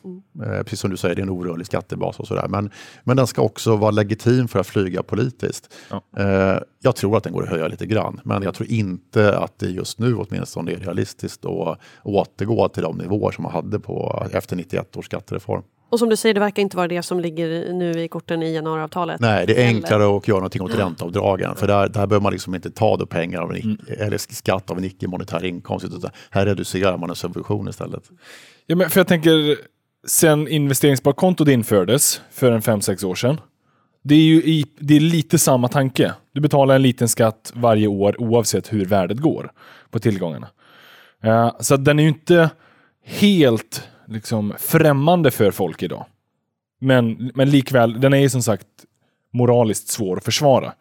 [0.44, 2.48] Eh, precis som du säger, det är en orörlig skattebas och sådär.
[2.48, 2.70] Men,
[3.04, 5.74] men den ska också vara legitim för att flyga politiskt.
[5.90, 6.02] Ja.
[6.80, 9.66] Jag tror att den går att höja lite grann, men jag tror inte att det
[9.66, 14.56] just nu åtminstone är realistiskt att återgå till de nivåer som man hade på, efter
[14.56, 15.62] 91 års skattereform.
[15.90, 18.54] Och som du säger, det verkar inte vara det som ligger nu i korten i
[18.54, 19.20] januariavtalet.
[19.20, 21.54] Nej, det är enklare att göra någonting åt ränteavdragen.
[21.56, 24.70] För där, där behöver man liksom inte ta då pengar av en, ic- eller skatt
[24.70, 25.86] av en icke-monetär inkomst.
[25.86, 28.02] Utan här reducerar man en subvention istället.
[28.66, 29.56] Ja, men för jag tänker,
[30.06, 33.40] sen investeringssparkontot infördes för en 5-6 år sedan.
[34.02, 36.12] Det är ju i, det är lite samma tanke.
[36.34, 39.52] Du betalar en liten skatt varje år oavsett hur värdet går
[39.90, 40.48] på tillgångarna.
[41.22, 42.50] Eh, så den är ju inte
[43.04, 46.06] helt liksom, främmande för folk idag.
[46.80, 48.66] Men, men likväl, den är ju som sagt
[49.32, 50.72] moraliskt svår att försvara.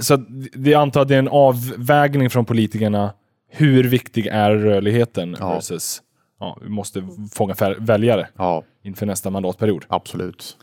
[0.00, 0.16] Så
[0.54, 3.12] det antar att det är en avvägning från politikerna.
[3.50, 5.54] Hur viktig är rörligheten Ja.
[5.54, 6.02] versus
[6.40, 9.84] ja, vi måste fånga väljare Ja, inför nästa mandatperiod.
[9.88, 10.56] absolut.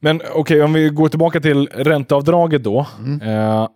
[0.00, 2.86] Men okej, om vi går tillbaka till ränteavdraget då.
[3.22, 3.68] Eh,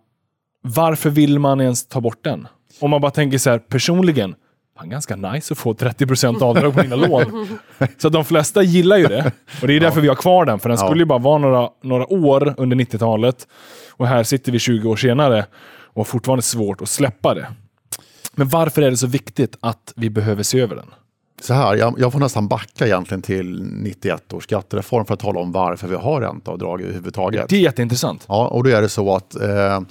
[0.61, 2.47] varför vill man ens ta bort den?
[2.81, 4.35] Om man bara tänker så här personligen,
[4.77, 7.57] fan ganska nice att få 30% avdrag på mina lån.
[7.97, 9.31] Så de flesta gillar ju det.
[9.61, 10.85] Och det är därför vi har kvar den, för den Ja.
[10.87, 13.47] skulle ju bara vara några, några år under 90-talet.
[13.91, 15.45] Och här sitter vi 20 år senare
[15.85, 17.47] och har fortfarande svårt att släppa det.
[18.35, 20.85] Men varför är det så viktigt att vi behöver se över den?
[21.41, 25.39] Så här, jag, jag får nästan backa egentligen till 91 års skattereform för att tala
[25.39, 27.49] om varför vi har ränteavdrag överhuvudtaget.
[27.49, 28.25] Det är jätteintressant.
[28.27, 29.81] Ja, och då är det så att eh,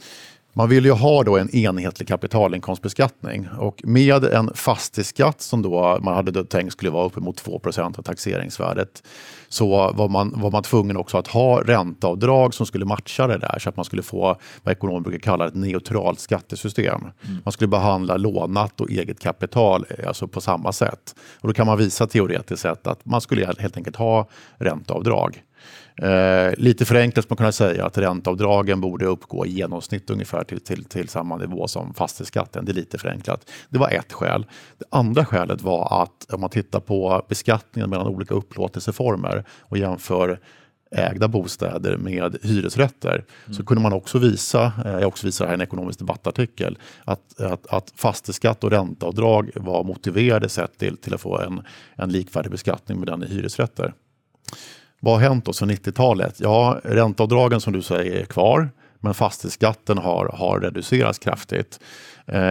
[0.52, 6.14] man vill ju ha då en enhetlig kapitalinkomstbeskattning och med en fastighetsskatt som då man
[6.14, 9.02] hade tänkt skulle vara uppemot 2% av taxeringsvärdet
[9.48, 13.58] så var man, var man tvungen också att ha ränteavdrag som skulle matcha det där
[13.58, 17.00] så att man skulle få vad ekonomer brukar kalla ett neutralt skattesystem.
[17.44, 21.14] Man skulle behandla lånat och eget kapital eh, alltså på samma sätt.
[21.40, 25.42] Och då kan man visa teoretiskt sett att man skulle helt enkelt ha ränteavdrag.
[26.02, 30.84] Eh, lite förenklat man kunna säga att ränteavdragen borde uppgå i genomsnitt ungefär till, till,
[30.84, 32.64] till samma nivå som fastighetsskatten.
[32.64, 33.50] Det är lite förenklat.
[33.68, 34.46] Det var ett skäl.
[34.78, 40.40] Det andra skälet var att om man tittar på beskattningen mellan olika upplåtelseformer och jämför
[40.90, 43.24] ägda bostäder med hyresrätter
[43.56, 47.40] så kunde man också visa, eh, jag också visar här i en ekonomisk debattartikel, att,
[47.40, 51.62] att, att fastighetsskatt och ränteavdrag var motiverade sätt till, till att få en,
[51.96, 53.92] en likvärdig beskattning med den i hyresrätter.
[55.04, 56.40] Vad har hänt då sedan 90-talet?
[56.40, 61.80] Ja, ränteavdragen som du säger är kvar, men fastighetsskatten har, har reducerats kraftigt.
[62.26, 62.50] Eh,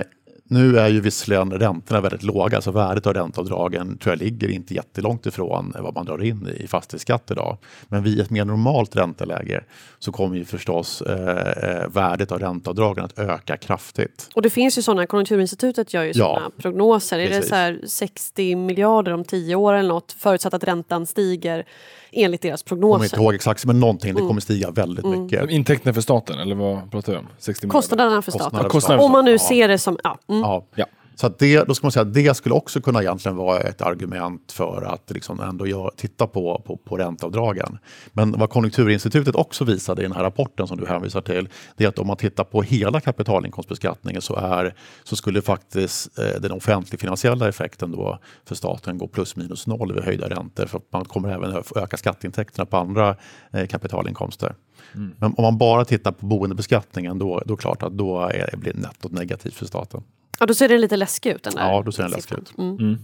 [0.51, 4.73] nu är ju visserligen räntorna väldigt låga, så värdet av ränteavdragen tror jag ligger inte
[4.73, 7.57] jättelångt ifrån vad man drar in i fastighetsskatt idag.
[7.87, 9.63] Men vid ett mer normalt ränteläge
[9.99, 14.29] så kommer ju förstås eh, eh värdet av ränteavdragen att öka kraftigt.
[14.35, 17.17] Och det finns ju sådana, Konjunkturinstitutet gör ju ja, sådana prognoser.
[17.17, 17.35] Precis.
[17.35, 21.65] Är det så här 60 miljarder om 10 år eller något, förutsatt att räntan stiger
[22.11, 22.87] enligt deras prognoser.
[22.87, 24.13] Jag kommer inte ihåg exakt, men någonting.
[24.13, 24.27] Det mm.
[24.27, 25.23] kommer stiga väldigt mm.
[25.23, 25.49] mycket.
[25.49, 27.27] Intäkterna för staten, eller vad pratar vi om?
[27.39, 28.69] 60 Kostnaderna för staten.
[28.69, 29.97] Kostnaderna Om man nu ser det som...
[30.03, 30.17] Ja.
[30.29, 30.40] Mm.
[30.41, 30.65] Ja.
[30.75, 30.85] ja.
[31.21, 34.51] Så det, då ska man säga att det skulle också kunna egentligen vara ett argument
[34.51, 37.77] för att liksom ändå gör, titta på, på, på ränteavdragen.
[38.13, 41.87] Men vad Konjunkturinstitutet också visade i den här rapporten som du hänvisar till, det är
[41.87, 47.49] att om man tittar på hela kapitalinkomstbeskattningen så, är, så skulle faktiskt eh, den offentlig-finansiella
[47.49, 50.65] effekten då för staten gå plus minus noll vid höjda räntor.
[50.65, 53.15] För man kommer även öka skatteintäkterna på andra
[53.51, 54.55] eh, kapitalinkomster.
[54.95, 55.15] Mm.
[55.17, 58.57] Men om man bara tittar på boendebeskattningen då, då är det klart att då är,
[58.57, 60.03] blir nettot negativt för staten.
[60.41, 62.53] Ja, då ser den lite läskig ut den där Ja, då ser den läskig ut.
[62.57, 62.77] Mm.
[62.77, 62.99] Mm.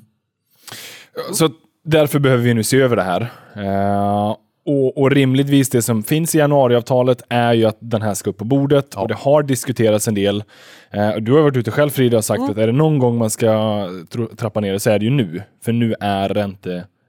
[1.34, 1.50] Så
[1.84, 3.21] därför behöver vi nu se över det här.
[3.58, 8.30] Uh, och, och, rimligtvis det som finns i januariavtalet är ju att den här ska
[8.30, 9.02] upp på bordet ja.
[9.02, 10.43] och det har diskuterats en del.
[10.95, 12.52] Uh, du har varit ute själv Frida och sagt mm.
[12.52, 13.89] att är det någon gång man ska
[14.38, 15.41] trappa ner det så är det ju nu.
[15.65, 16.30] För nu är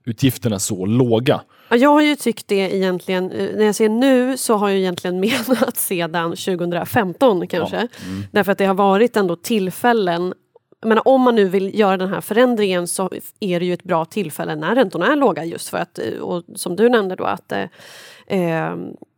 [0.08, 1.40] ränteutgifterna så låga.
[1.68, 4.78] Ja, jag har ju tyckt det egentligen, eh, när jag ser nu så har jag
[4.78, 7.76] egentligen menat sedan 2015 kanske.
[7.76, 8.06] Ja.
[8.06, 8.24] Mm.
[8.32, 10.34] Därför att det har varit ändå tillfällen
[10.86, 14.04] men om man nu vill göra den här förändringen så är det ju ett bra
[14.04, 17.52] tillfälle när räntorna är låga just för att, eh, och som du nämnde då att
[17.52, 17.64] eh,
[18.26, 18.72] eh,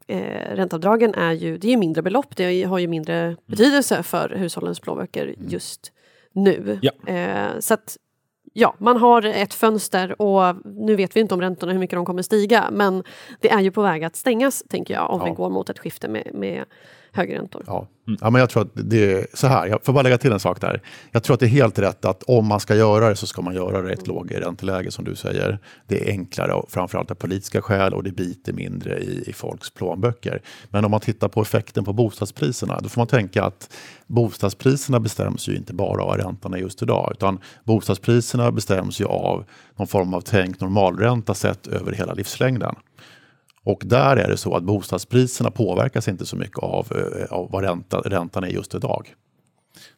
[0.09, 3.37] eh ränteavdragen är ju, det är mindre belopp, det har ju mindre mm.
[3.47, 5.49] betydelse för hushållens plånböcker mm.
[5.49, 5.93] just
[6.33, 6.79] nu.
[6.83, 6.93] Ja.
[7.13, 7.97] Eh, så att
[8.53, 12.05] ja, man har ett fönster och nu vet vi inte om räntorna hur mycket de
[12.05, 13.05] kommer stiga men
[13.41, 15.25] det är ju på väg att stängas tänker jag om ja.
[15.25, 16.65] vi går mot ett skifte med, med
[17.13, 17.65] högre räntor.
[17.67, 17.89] Ja.
[18.21, 20.41] Ja, men jag tror att det är så här, jag får bara lägga till en
[20.41, 20.83] sak där.
[21.11, 23.43] Jag tror att det är helt rätt att om man ska göra det så ska
[23.43, 24.17] man göra det i ett mm.
[24.17, 25.59] lågränteläge som du säger.
[25.87, 29.71] Det är enklare, och framförallt av politiska skäl och det biter mindre i, i folks
[29.71, 30.43] plånböcker.
[30.71, 35.49] Men om man tittar på effekten på bostadspriserna, då får man tänka att bostadspriserna bestäms
[35.49, 39.45] ju inte bara av räntorna just idag, utan bostadspriserna bestäms ju av
[39.77, 42.75] någon form av tänkt normalränta sett över hela livslängden.
[43.65, 47.65] Och där är det så att bostadspriserna påverkas inte så mycket av, eh, av vad
[47.65, 49.15] ränta, räntan är just idag.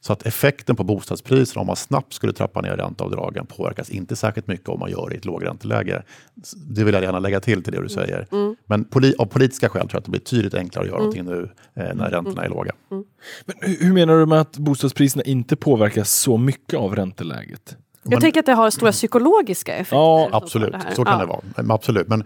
[0.01, 4.47] Så att effekten på bostadspriserna om man snabbt skulle trappa ner ränteavdragen påverkas inte särskilt
[4.47, 6.03] mycket om man gör det i ett lågränteläge.
[6.69, 8.27] Det vill jag gärna lägga till till det du säger.
[8.33, 8.57] Mm.
[8.67, 11.15] Men poli av politiska skäl tror jag att det blir tydligt enklare att göra mm.
[11.17, 11.51] någonting nu
[11.83, 12.11] eh, när mm.
[12.11, 12.73] räntorna är låga.
[12.91, 13.05] Mm.
[13.47, 17.77] Men hur menar du med att bostadspriserna inte påverkas så mycket av ränteläget?
[18.03, 19.97] Jag men, tänker att det har stora psykologiska effekter.
[19.97, 20.75] Ja, absolut.
[20.95, 21.19] Så kan ja.
[21.19, 21.75] det vara.
[21.75, 22.09] Absolut.
[22.09, 22.25] Men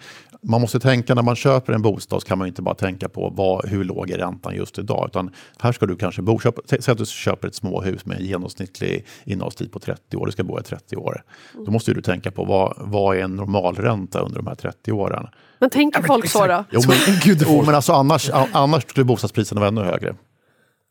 [0.49, 3.33] man måste tänka när man köper en bostad så kan man inte bara tänka på
[3.37, 5.09] vad, hur låg är räntan just idag.
[5.11, 6.41] Utan här ska du kanske bo.
[6.41, 10.27] Köpa, säg att du köper ett småhus med en genomsnittlig innehavstid på 30 år.
[10.27, 11.23] Du ska bo i 30 år.
[11.67, 15.27] Då måste du tänka på vad, vad är en normalränta under de här 30 åren.
[15.59, 16.65] Men tänker folk så då?
[16.71, 20.15] Jo, men, Gud, jo, men alltså annars, annars skulle bostadspriserna vara ännu högre.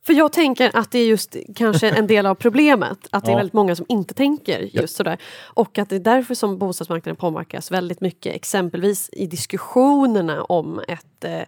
[0.05, 3.07] För jag tänker att det är just kanske en del av problemet.
[3.11, 4.87] Att det är väldigt många som inte tänker just ja.
[4.87, 5.17] sådär.
[5.43, 8.35] Och att det är därför som bostadsmarknaden påverkas väldigt mycket.
[8.35, 11.41] Exempelvis i diskussionerna om ett eh,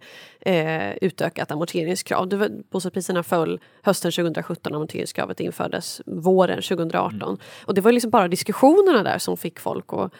[0.53, 2.27] eh utökat amorteringskrav.
[2.27, 7.21] Det var, bostadspriserna föll hösten 2017 och amorteringskravet infördes våren 2018.
[7.21, 7.37] Mm.
[7.65, 10.13] Och det var liksom bara diskussionerna där som fick folk att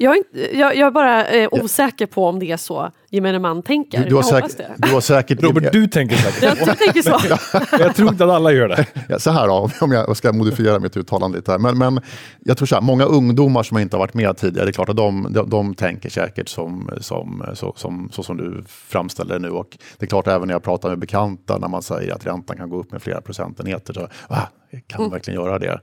[0.00, 3.38] jag är, inte, jag, jag är bara eh, osäker på om det är så gemene
[3.38, 3.98] man tänker.
[3.98, 5.42] Du, du, har, säkert, du har säkert...
[5.42, 7.36] Robert, du tänker säkert jag, jag tänker så.
[7.78, 8.86] jag tror inte att alla gör det.
[9.08, 11.58] Ja, så här då, om jag ska modifiera mitt uttalande lite här.
[11.58, 12.00] Men, men
[12.38, 14.88] jag tror så här, många ungdomar som inte har varit med tidigare, det är klart
[14.88, 19.40] att de, de, de tänker säkert som, som, så, som, så som du framställer det
[19.40, 19.50] nu.
[19.50, 22.56] Och det är klart även när jag pratar med bekanta när man säger att räntan
[22.56, 23.94] kan gå upp med flera procentenheter.
[23.94, 25.10] Så, ah, kan man mm.
[25.10, 25.80] verkligen göra det?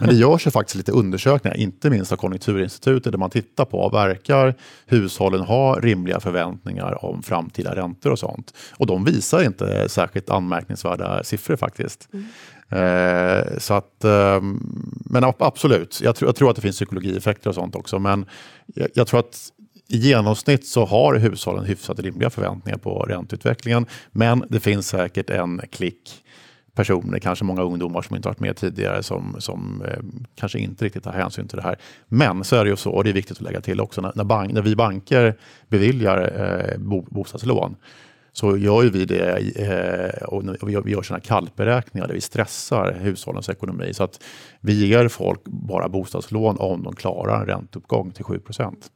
[0.00, 3.88] Men det görs ju faktiskt lite undersökningar, inte minst av Konjunkturinstitutet, där man tittar på,
[3.88, 4.54] verkar
[4.86, 8.54] hushållen ha rimliga förväntningar om framtida räntor och sånt?
[8.76, 12.08] Och de visar inte särskilt anmärkningsvärda siffror faktiskt.
[12.12, 12.26] Mm.
[12.70, 14.40] Eh, så att, eh,
[15.04, 18.26] men absolut, jag tror, jag tror att det finns psykologieffekter och sånt också, men
[18.66, 19.52] jag, jag tror att
[19.88, 25.60] i genomsnitt så har hushållen hyfsat rimliga förväntningar på ränteutvecklingen, men det finns säkert en
[25.70, 26.24] klick
[26.78, 29.98] personer, kanske många ungdomar som inte varit med tidigare som, som eh,
[30.34, 31.76] kanske inte riktigt tar hänsyn till det här.
[32.08, 34.12] Men så är det ju så, och det är viktigt att lägga till också, när,
[34.14, 35.34] när, bank, när vi banker
[35.68, 37.76] beviljar eh, bo, bostadslån
[38.32, 42.92] så gör vi det eh, och vi gör, vi gör sådana kallberäkningar där vi stressar
[43.00, 43.94] hushållens ekonomi.
[43.94, 44.24] Så att
[44.60, 48.90] vi ger folk bara bostadslån om de klarar en ränteuppgång till 7 procent.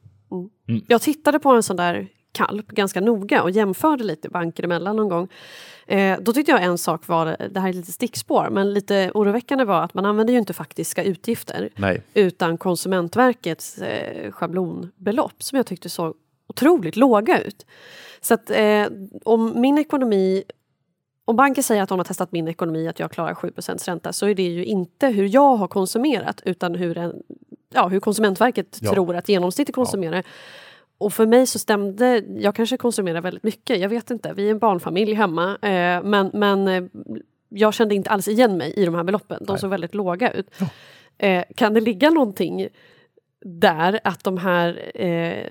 [0.69, 0.81] Mm.
[0.87, 5.09] Jag tittade på en sån där kalp ganska noga och jämförde lite banker emellan någon
[5.09, 5.27] gång.
[5.87, 9.63] Eh, då tyckte jag en sak var, det här är lite stickspår, men lite oroväckande
[9.63, 12.01] var att man använder ju inte faktiska utgifter Nej.
[12.13, 16.13] utan Konsumentverkets eh, schablonbelopp som jag tyckte såg
[16.47, 17.65] otroligt låga ut.
[18.21, 18.85] Så att eh,
[19.23, 20.43] om min ekonomi
[21.25, 23.51] om banken säger att de har testat min ekonomi, att jag klarar 7
[23.85, 27.23] ränta, så är det ju inte hur jag har konsumerat utan hur, en,
[27.73, 28.91] ja, hur Konsumentverket Ja.
[28.91, 30.23] tror att genomsnittet konsumerar.
[31.03, 34.51] Och för mig så stämde, jag kanske konsumerar väldigt mycket, jag vet inte, vi är
[34.51, 36.83] en barnfamilj hemma, eh, men, men eh,
[37.49, 39.59] jag kände inte alls igen mig i de här beloppen, de Nej.
[39.59, 40.51] såg väldigt låga ut.
[41.17, 42.67] Eh, kan det ligga någonting
[43.45, 45.49] där att de här eh,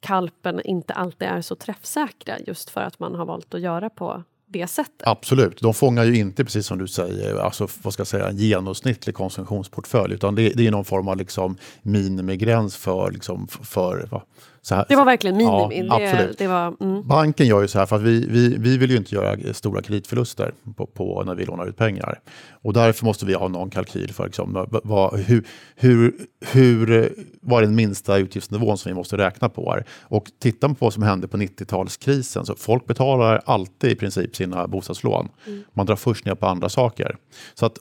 [0.00, 4.22] kalpen inte alltid är så träffsäkra just för att man har valt att göra på
[4.46, 5.02] det sättet?
[5.06, 8.36] Absolut, de fångar ju inte precis som du säger, alltså vad ska jag säga, en
[8.36, 14.22] genomsnittlig konsumtionsportfölj utan det, det är någon form av liksom minimigräns för, liksom, för va,
[14.70, 14.86] här.
[14.88, 15.86] Det var verkligen minimi.
[15.88, 16.38] Ja, det, absolut.
[16.38, 17.08] det var, mm.
[17.08, 19.82] Banken gör ju så här för att vi, vi, vi vill ju inte göra stora
[19.82, 22.20] kreditförluster på, på när vi lånar ut pengar.
[22.62, 26.14] Och därför måste vi ha någon kalkyl för liksom, vad- hur, hur,
[26.52, 29.70] hur, vad är den minsta utgiftsnivån som vi måste räkna på.
[29.70, 29.84] Här.
[30.02, 34.36] Och tittar man på vad som hände på 90-talskrisen så folk betalar alltid i princip
[34.36, 35.28] sina bostadslån.
[35.74, 37.16] Man drar först ner på andra saker.
[37.54, 37.78] Så att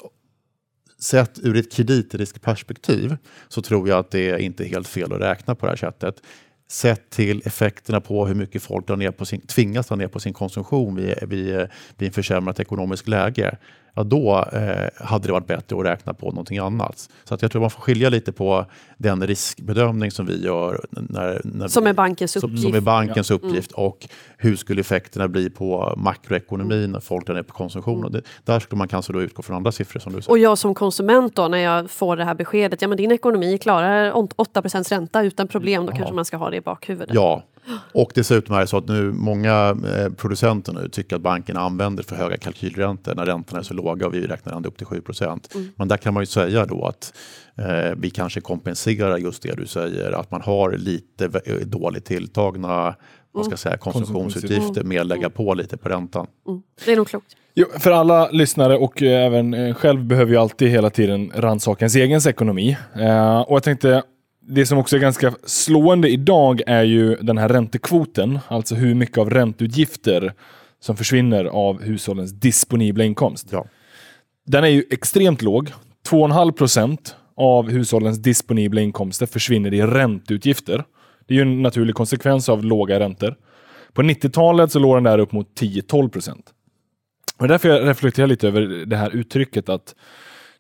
[1.00, 5.56] sett ur ett kreditriskperspektiv så tror jag att det är inte helt fel att räkna
[5.56, 6.22] på det här sättet.
[6.68, 10.20] Sett till effekterna på hur mycket folk drar ner på sin, tvingas dra ner på
[10.20, 13.58] sin konsumtion vid, vid, vid en försämrat ekonomiskt läge,
[13.98, 17.10] ja då eh, hade det varit bättre att räkna på någonting annat.
[17.24, 18.66] Så att jag tror man får skilja lite på
[18.98, 22.64] den riskbedömning som vi gör när, när Som vi, är bankens som, uppgift.
[22.64, 22.72] Mm.
[22.72, 24.08] som är bankens uppgift och
[24.38, 28.12] hur skulle effekterna bli på makroekonomin när folk drar ner på konsumtionen.
[28.12, 30.32] Det, där skulle man kanske då utgå från andra siffror som du säger.
[30.32, 33.58] Och jag som konsument då när jag får det här beskedet, ja men din ekonomi
[33.58, 37.16] klarar 8% ränta utan problem, då kanske man ska ha det i bakhuvudet.
[37.16, 37.44] Ja,
[37.94, 42.04] och dessutom är det så att nu många eh, producenter nu tycker att bankerna använder
[42.04, 45.72] för höga kalkylräntor när räntorna är så låga och vi räknar ända upp till 7%
[45.76, 47.14] Men där kan man ju säga då att
[47.58, 52.96] eh, vi kanske kompenserar just det du säger, att man har lite vä- dåligt tilltagna
[53.32, 56.28] vad ska säga, konsumtionsutgifter med att lägga på lite på räntan.
[56.48, 56.62] Mm.
[56.86, 57.28] Det är nog klokt.
[57.56, 61.86] Jo, för alla lyssnare och eh, även eh, själv behöver ju alltid hela tiden rannsaka
[61.86, 62.78] ens egen ekonomi.
[62.96, 64.04] Eh, och jag tänkte,
[64.48, 69.18] det som också är ganska slående idag är ju den här räntekvoten, alltså hur mycket
[69.18, 70.34] av ränteutgifter
[70.80, 73.48] som försvinner av hushållens disponibla inkomst.
[73.52, 73.66] Ja.
[74.46, 75.72] Den är ju extremt låg.
[76.10, 80.84] 2,5 procent av hushållens disponibla inkomster försvinner i ränteutgifter.
[81.28, 83.36] Det är ju en naturlig konsekvens av låga räntor.
[83.94, 86.46] På 90-talet så låg den där upp mot 10-12 procent.
[87.38, 89.96] Och därför jag reflekterar lite över det här uttrycket att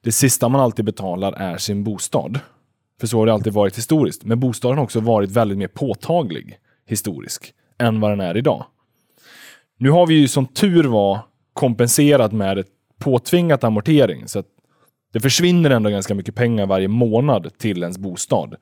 [0.01, 2.39] det sista man alltid betalar är sin bostad.
[2.99, 4.25] För så har det alltid varit historiskt.
[4.25, 8.65] Men bostaden har också varit väldigt mer påtaglig historisk än vad den är idag.
[9.77, 11.19] Nu har vi ju som tur var
[11.53, 12.67] kompenserat med ett
[12.99, 14.27] påtvingat amortering.
[14.27, 14.45] Så att
[15.13, 18.55] det försvinner ändå ganska mycket pengar varje månad till ens bostad.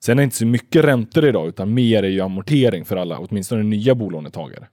[0.00, 3.18] Sen är det inte så mycket räntor idag, utan mer är ju amortering för alla,
[3.18, 4.68] åtminstone nya bolånetagare.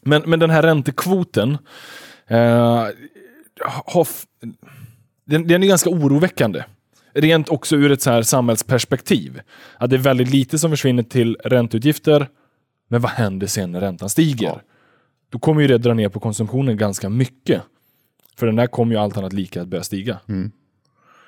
[0.00, 1.58] Men, men den här räntekvoten
[2.26, 2.86] eh,
[3.64, 4.06] har,
[5.24, 6.62] den, den är ganska oroväckande.
[7.12, 9.40] Rent också ur ett så här samhällsperspektiv.
[9.78, 12.28] Att det är väldigt lite som försvinner till ränteutgifter.
[12.88, 14.46] Men vad händer sen när räntan stiger?
[14.46, 14.60] Ja.
[15.30, 17.62] Då kommer ju det dra ner på konsumtionen ganska mycket.
[18.36, 20.18] För den där kommer ju allt annat lika att börja stiga.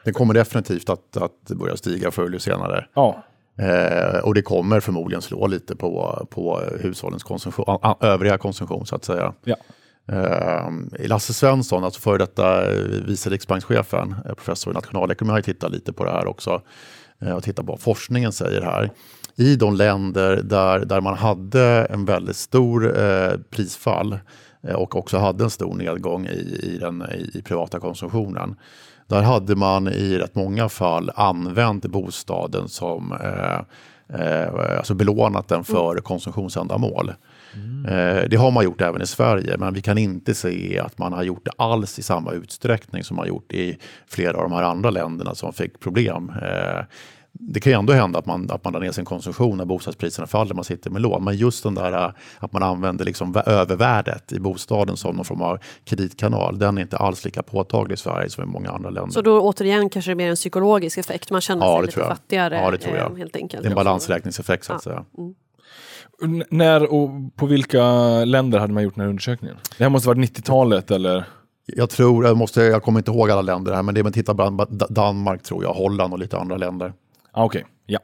[0.05, 2.87] Det kommer definitivt att, att börja stiga förr eller senare.
[2.94, 3.25] Ja,
[3.59, 9.05] Eh, och det kommer förmodligen slå lite på, på hushållens konsumtion, övriga konsumtion så att
[9.05, 9.35] säga.
[9.44, 9.57] ja.
[10.09, 15.73] Eh, Lasse Svensson, alltså före detta eh, vice riksbankschefen, eh, professor i nationalekonomi, har tittat
[15.73, 16.62] lite på det här också.
[17.21, 18.90] Eh, och tittat på vad forskningen säger här.
[19.37, 24.19] I de länder där, där man hade en väldigt stor eh, prisfall
[24.75, 28.57] och också hade en stor nedgång i, i den i, i privata konsumtionen.
[29.07, 33.61] Där hade man i rätt många fall använt bostaden som eh,
[34.21, 37.12] eh, alltså belånat den för konsumtionsändamål.
[37.88, 41.12] Eh, det har man gjort även i Sverige, men vi kan inte se att man
[41.12, 44.62] har gjort det alls i samma utsträckning som man gjort i flera av de här
[44.62, 46.33] andra länderna som fick problem.
[46.43, 46.85] Eh,
[47.38, 50.27] det kan ju ändå hända att man, att man drar ner sin konsumtion när bostadspriserna
[50.27, 51.25] faller, man sitter med lån.
[51.25, 55.25] Men just den där eh, att man använder liksom vä- övervärdet i bostaden som någon
[55.25, 58.90] form av kreditkanal, den är inte alls lika påtaglig i Sverige som i många andra
[58.90, 59.11] länder.
[59.12, 62.01] Så då återigen kanske det är mer en psykologisk effekt, man känner Ja, sig lite
[62.01, 62.09] jag.
[62.09, 62.57] fattigare.
[62.57, 63.11] Ja, det tror jag.
[63.11, 63.62] eh, Helt enkelt.
[63.62, 65.05] det är en balansräkningseffekt så att säga.
[65.19, 65.35] N-
[66.50, 67.84] När och på vilka
[68.24, 69.56] länder hade man gjort den här undersökningen?
[69.79, 71.25] Det här måste varit 90-talet eller?
[71.66, 74.14] Jag tror, jag, måste, jag kommer inte ihåg alla länder här, men det är med
[74.14, 76.92] titta på Dan- Danmark tror jag, Holland och lite andra länder.
[77.33, 77.98] Ah, Okej, ja.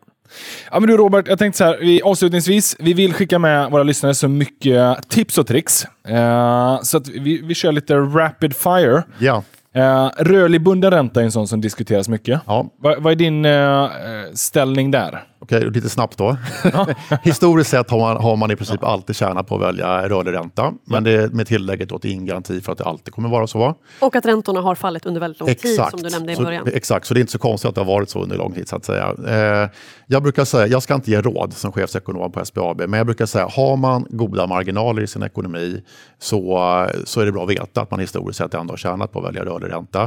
[0.71, 3.83] Ja, men du Robert, jag tänkte så här, vi, avslutningsvis, vi vill skicka med våra
[3.83, 5.85] lyssnare så mycket tips och tricks.
[6.11, 9.03] Uh, så att vi, vi kör lite rapid fire.
[9.19, 9.43] Ja.
[9.77, 12.41] Uh, rörlig bunden ränta är en sån som diskuteras mycket.
[12.47, 12.71] Ja.
[12.83, 13.91] Va, vad är din uh,
[14.35, 15.25] ställning där?
[15.43, 16.37] Okej, lite snabbt då.
[17.23, 20.73] Historiskt sett har man, har man i princip alltid tjänat på att välja rörlig ränta.
[20.85, 23.29] Men det är med tillägget att det är ingen garanti för att det alltid kommer
[23.29, 23.75] vara så.
[24.01, 25.75] Och att räntorna har fallit under väldigt lång exakt.
[25.75, 26.69] tid som du nämnde i så, början.
[26.75, 28.69] Exakt, så det är inte så konstigt att det har varit så under lång tid
[28.69, 29.15] så att säga.
[29.29, 29.71] Eh,
[30.07, 33.27] jag brukar säga, jag ska inte ge råd som chefsekonom på SBAB, men jag brukar
[33.27, 35.83] säga har man goda marginaler i sin ekonomi
[36.19, 39.19] så, så är det bra att veta att man historiskt sett ändå har tjänat på
[39.19, 40.03] att välja rörlig ränta.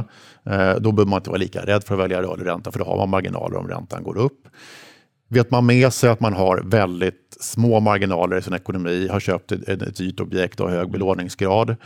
[0.46, 2.84] Eh, då behöver man inte vara lika rädd för att välja rörlig ränta för då
[2.84, 4.48] har man marginaler om räntan går upp.
[5.28, 9.52] Vet man med sig att man har väldigt små marginaler i sin ekonomi, har köpt
[9.52, 11.76] ett, ett dyrt objekt och hög belåningsgrad, eh,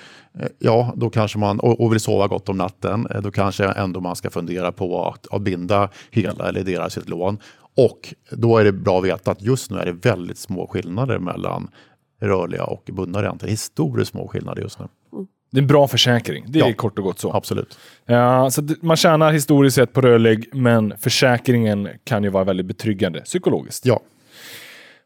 [0.59, 4.17] ja, då kanske man, och, vill sova gott om natten, eh, då kanske ändå man
[4.17, 7.39] ska fundera på att, att binda hela eller delar sitt lån.
[7.77, 11.19] Och då är det bra att veta att just nu är det väldigt små skillnader
[11.19, 11.71] mellan
[12.21, 13.49] rörliga och bundna räntor.
[13.49, 14.87] Historiskt små skillnader just nu.
[15.51, 16.45] Det är en bra försäkring.
[16.49, 17.33] Det är ja, kort och gott så.
[17.33, 17.79] Absolut.
[18.07, 23.21] Ja, så man tjänar historiskt sett på rörlig, men försäkringen kan ju vara väldigt betryggande
[23.21, 23.87] psykologiskt.
[23.87, 24.01] Ja,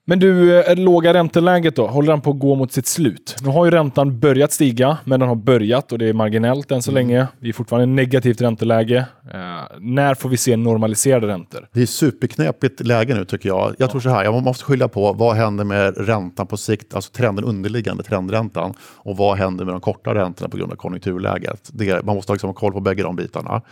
[0.05, 3.37] men du, eh, låga ränteläget då, håller den på att gå mot sitt slut?
[3.43, 6.83] Nu har ju räntan börjat stiga, men den har börjat och det är marginellt än
[6.83, 7.07] så mm.
[7.07, 7.27] länge.
[7.39, 9.07] Vi är fortfarande i negativt ränteläge.
[9.35, 11.69] Uh, när får vi se normaliserade räntor?
[11.73, 13.69] Det är superknepigt läge nu tycker jag.
[13.69, 13.89] Jag ja.
[13.89, 17.45] tror så här, jag måste skilja på vad händer med räntan på sikt, alltså trenden
[17.45, 21.71] underliggande trendräntan och vad händer med de korta räntorna på grund av konjunkturläget.
[21.73, 23.63] Det, man måste liksom ha koll på bägge de bitarna.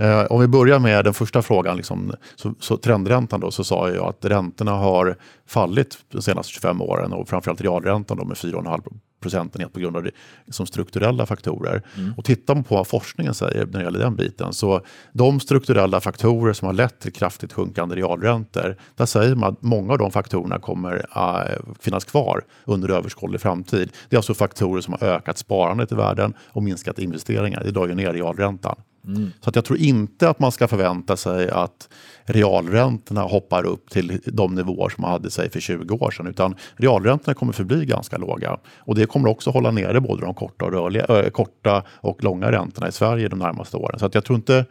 [0.00, 3.90] Uh, om vi börjar med den första frågan, liksom, så, så trendräntan då, så sa
[3.90, 5.16] jag att räntorna har
[5.46, 8.82] fallit de senaste 25 åren och framförallt realräntan då med 4,5
[9.20, 10.10] procentenhet på grund av det,
[10.50, 11.82] som strukturella faktorer.
[11.96, 12.14] Mm.
[12.16, 14.80] Och tittar man på vad forskningen säger när det gäller den biten så
[15.12, 19.92] de strukturella faktorer som har lett till kraftigt sjunkande realräntor, där säger man att många
[19.92, 23.92] av de faktorerna kommer äh, finnas kvar under överskådlig framtid.
[24.08, 27.64] Det är alltså faktorer som har ökat sparandet i världen och minskat investeringar.
[27.64, 28.76] Det drar ju ner realräntan.
[29.06, 29.32] Mm.
[29.40, 31.88] Så att jag tror inte att man ska förvänta sig att
[32.24, 36.26] realräntorna hoppar upp till de nivåer som man hade sig för 20 år sedan.
[36.26, 38.56] Utan realräntorna kommer förbli ganska låga.
[38.78, 42.52] Och det kommer också hålla nere både de korta och, rörliga, äh, korta och långa
[42.52, 43.98] räntorna i Sverige de närmaste åren.
[43.98, 44.66] Så att jag tror inte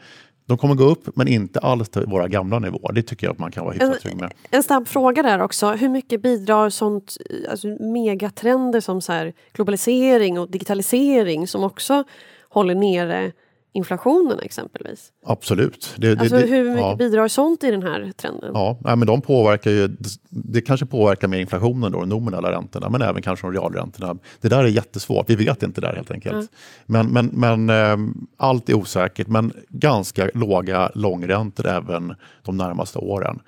[0.47, 2.93] de kommer gå upp, men inte alls till våra gamla nivåer.
[2.93, 4.33] Det tycker jag att man kan vara hyfsat trygg med.
[4.49, 5.71] En snabb fråga där också.
[5.71, 7.17] Hur mycket bidrar sånt,
[7.49, 12.03] alltså megatrender som så globalisering och digitalisering som också
[12.49, 13.31] håller nere
[13.75, 15.11] inflationen exempelvis?
[15.25, 15.93] Absolut.
[15.97, 16.95] Det, alltså, det, hur mycket ja.
[16.95, 18.51] bidrar sånt i den här trenden?
[18.53, 19.97] Ja, men de påverkar ju,
[20.29, 24.17] det kanske påverkar mer inflationen, då, de nominella räntorna, men även kanske de realräntorna.
[24.41, 26.33] Det där är jättesvårt, vi vet inte det där helt enkelt.
[26.33, 26.47] Mm.
[26.85, 27.25] Men, men,
[27.65, 33.39] men ähm, allt är osäkert, men ganska låga långräntor även de närmaste åren.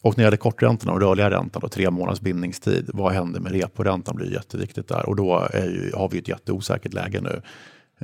[0.00, 3.52] Och när det gäller korträntorna och rörliga räntan, och tre månaders bindningstid, vad händer med
[3.52, 5.08] reporäntan blir jätteviktigt där.
[5.08, 7.42] Och då ju, har vi ett jätteosäkert läge nu.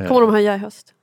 [0.07, 0.95] Kommer de höja i höst?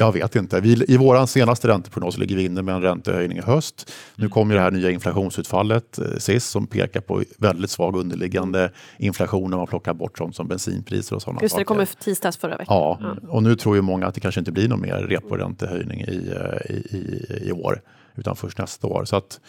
[0.00, 0.60] Jag vet inte.
[0.60, 3.92] Vi, I vår senaste ränteprognos ligger vi inne med en räntehöjning i höst.
[4.14, 4.30] Nu mm.
[4.30, 9.56] kommer det här nya inflationsutfallet, eh, SIS, som pekar på väldigt svag underliggande inflation när
[9.56, 12.76] man plockar bort sånt som bensinpriser och sådana Just det, det kom tisdags förra veckan.
[12.76, 16.00] Ja, ja, och nu tror ju många att det kanske inte blir någon mer reporäntehöjning
[16.00, 17.82] i, eh, i, i, i år,
[18.16, 19.04] utan först nästa år.
[19.04, 19.40] Så att,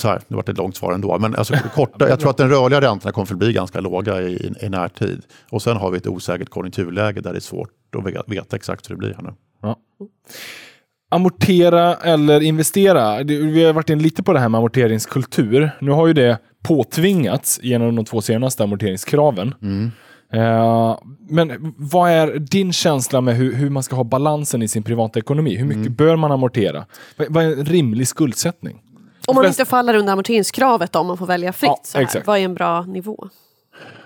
[0.00, 2.50] så här, det var ett långt svar ändå, men alltså, korta, jag tror att den
[2.50, 5.22] rörliga räntorna kommer att bli ganska låga i, i, i närtid.
[5.50, 8.94] Och sen har vi ett osäkert konjunkturläge där det är svårt att veta exakt hur
[8.94, 9.32] det blir här nu.
[9.62, 9.76] Ja.
[11.10, 13.22] Amortera eller investera.
[13.22, 15.70] Vi har varit in lite på det här med amorteringskultur.
[15.80, 19.54] Nu har ju det påtvingats genom de två senaste amorteringskraven.
[19.62, 19.90] Mm.
[20.34, 24.82] Uh, men vad är din känsla med hur, hur, man ska ha balansen i sin
[24.82, 25.56] privata ekonomi?
[25.56, 25.94] Hur mycket mm.
[25.94, 26.86] bör man amortera?
[27.16, 28.82] Vad, vad är en rimlig skuldsättning?
[29.28, 31.92] Om man inte faller under amorteringskravet då, om man får välja fritt.
[31.94, 33.28] Ja, Vad är en bra nivå?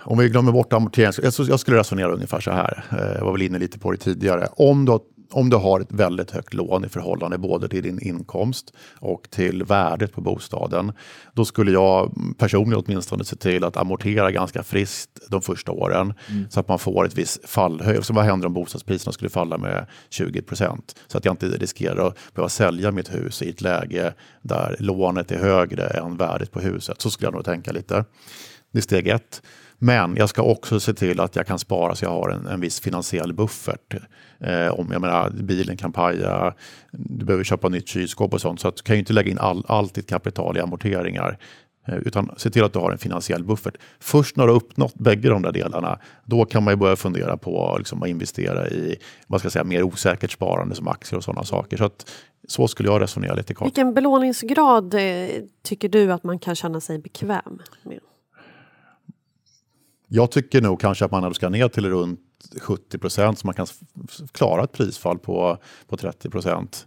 [0.05, 1.21] Om vi glömmer bort amorterings...
[1.49, 2.85] Jag skulle resonera ungefär så här.
[2.91, 4.49] Eh, jag var väl inne lite på det tidigare.
[4.57, 4.99] Om du,
[5.33, 9.65] om du har ett väldigt högt lån i förhållande både till din inkomst och till
[9.65, 10.93] värdet på bostaden.
[11.35, 16.15] Då skulle jag personligen åtminstone se till att amortera ganska friskt de första åren.
[16.31, 16.51] Mm.
[16.51, 18.05] Så att man får ett visst fallhöjd.
[18.05, 20.97] Så vad händer om bostadspriserna skulle falla med 20 procent?
[21.07, 25.33] Så att jag inte riskerar att behöva sälja mitt hus i ett läge där lånet
[25.33, 27.01] är högre än värdet på huset.
[27.01, 28.05] Så skulle jag nog tänka lite.
[28.73, 29.43] Det är steg ett.
[29.85, 32.61] Men jag ska också se till att jag kan spara så jag har en, en
[32.61, 33.95] viss finansiell buffert.
[34.41, 36.55] Eh, om jag menar, bilen kan paja,
[36.91, 38.61] du behöver köpa nytt kylskåp och sånt.
[38.61, 41.39] Så att, du kan ju inte lägga in all, allt ditt kapital i amorteringar.
[41.89, 43.75] Eh, Utan se till att du har en finansiell buffert.
[44.01, 47.37] Först när du har uppnått bägge de där delarna, då kan man ju börja fundera
[47.37, 51.25] på liksom, att investera i vad ska jag säga, mer osäkert sparande som aktier och
[51.25, 51.77] sådana saker.
[51.77, 52.11] Så, att,
[52.49, 53.67] så skulle jag resonera lite kort.
[53.67, 55.29] Vilken belåningsgrad eh,
[55.63, 58.01] tycker du att man kan känna sig bekväm med?
[60.15, 62.21] Jag tycker nog kanske att man ska ner till runt
[62.61, 63.67] 70 procent så man kan
[64.33, 65.59] klara ett prisfall på,
[65.89, 66.87] på 30 procent.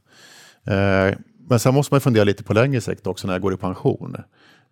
[0.64, 1.18] Eh,
[1.48, 4.16] men sen måste man fundera lite på längre sikt också när jag går i pension.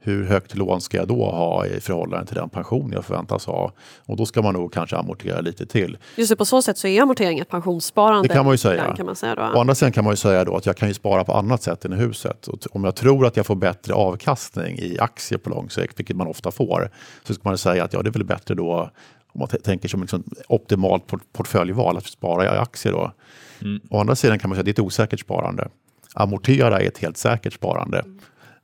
[0.05, 3.71] Hur högt lån ska jag då ha i förhållande till den pension jag förväntas ha?
[4.05, 5.97] Och då ska man nog kanske amortera lite till.
[6.15, 8.27] Just det, på så sätt så är amortering ett pensionssparande.
[8.27, 8.95] Det kan man ju säga.
[8.95, 9.59] Kan man säga Å då.
[9.59, 11.85] andra sidan kan man ju säga då att jag kan ju spara på annat sätt
[11.85, 12.47] än i huset.
[12.47, 16.15] Och om jag tror att jag får bättre avkastning i aktier på lång sikt, vilket
[16.15, 16.89] man ofta får,
[17.23, 18.89] så ska man säga att ja, det är väl bättre då
[19.33, 23.11] om man tänker som liksom optimalt port- portföljval att spara i aktier då.
[23.89, 25.67] Å andra sidan kan man säga att det är ett osäkert sparande.
[26.13, 28.03] Amortera är ett helt säkert sparande.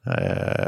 [0.06, 0.14] Eh,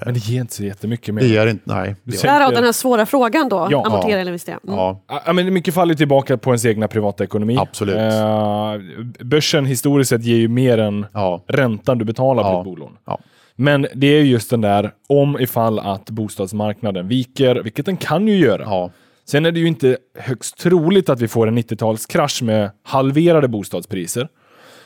[0.06, 1.22] Men det ger inte så jättemycket mer.
[1.22, 1.96] det är inte, nej.
[2.18, 3.86] Ser- gör, Därav den här svåra frågan då, Ja.
[3.86, 4.60] amortera eller investera.
[4.64, 4.76] Mm.
[4.76, 7.58] ja, Ja, men mycket faller tillbaka på ens egna privata ekonomi.
[7.60, 7.96] Absolut.
[7.96, 12.60] Eh, börsen historiskt sett ger ju mer än ja, räntan du betalar på Ja.
[12.60, 12.98] ett bolån.
[13.06, 13.20] ja.
[13.56, 18.36] Men det är just den där om ifall att bostadsmarknaden viker, vilket den kan ju
[18.38, 18.62] göra.
[18.64, 18.92] ja.
[19.26, 24.28] Sen är det ju inte högst troligt att vi får en 90-talskrasch med halverade bostadspriser.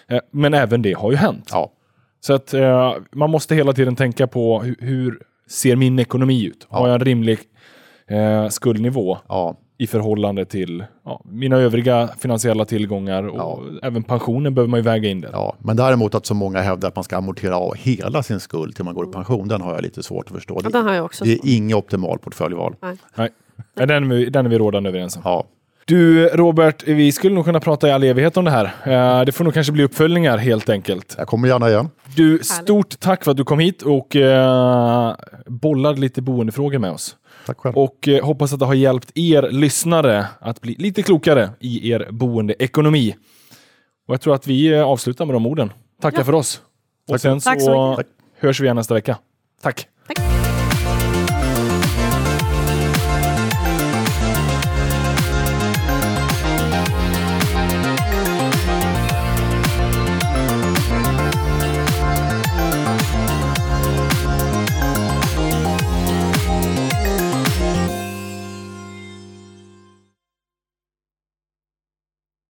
[0.10, 1.50] Eh, Men även det har ju hänt.
[1.52, 1.72] ja.
[2.26, 5.20] Så att eh, man måste hela tiden tänka på hur, hur
[5.50, 6.68] ser min ekonomi ut?
[6.70, 7.40] Har jag en rimlig
[8.08, 9.58] eh, skuldnivå ja.
[9.78, 15.10] i förhållande till ja, mina övriga finansiella tillgångar och även pensionen behöver man ju väga
[15.10, 15.30] in där.
[15.34, 18.76] Ja, men däremot att så många hävdar att man ska amortera av hela sin skuld
[18.76, 20.54] till man går i pension, den har jag lite svårt att förstå.
[20.64, 21.26] Ja, Det, den har jag också.
[21.26, 22.76] det är inget optimalt portföljval.
[22.82, 22.98] Nej.
[23.16, 23.30] Nej,
[23.88, 25.22] den, är vi- den är vi rådande överens om.
[25.26, 25.44] Ja,
[25.88, 28.66] Du Robert, vi skulle nog kunna prata i all evighet om det här.
[29.20, 31.16] Eh, det får nog kanske bli uppföljningar helt enkelt.
[31.18, 31.90] jag kommer gärna igen.
[32.16, 35.16] Du, stort tack för att du kom hit och eh,
[35.46, 37.16] bollade lite boendefrågor med oss.
[37.46, 37.78] Tack själv.
[37.78, 42.08] Och eh, hoppas att det har hjälpt er lyssnare att bli lite klokare i er
[42.12, 43.16] boendeekonomi.
[44.08, 45.72] Och jag tror att vi eh, avslutar med de orden.
[46.02, 46.24] Tackar Ja.
[46.26, 46.62] för oss.
[47.08, 47.22] Och Tack.
[47.22, 48.08] sen Tack så så mycket.
[48.40, 49.18] hörs vi igen nästa vecka.
[49.62, 49.88] Tack!
[50.08, 50.45] Tack.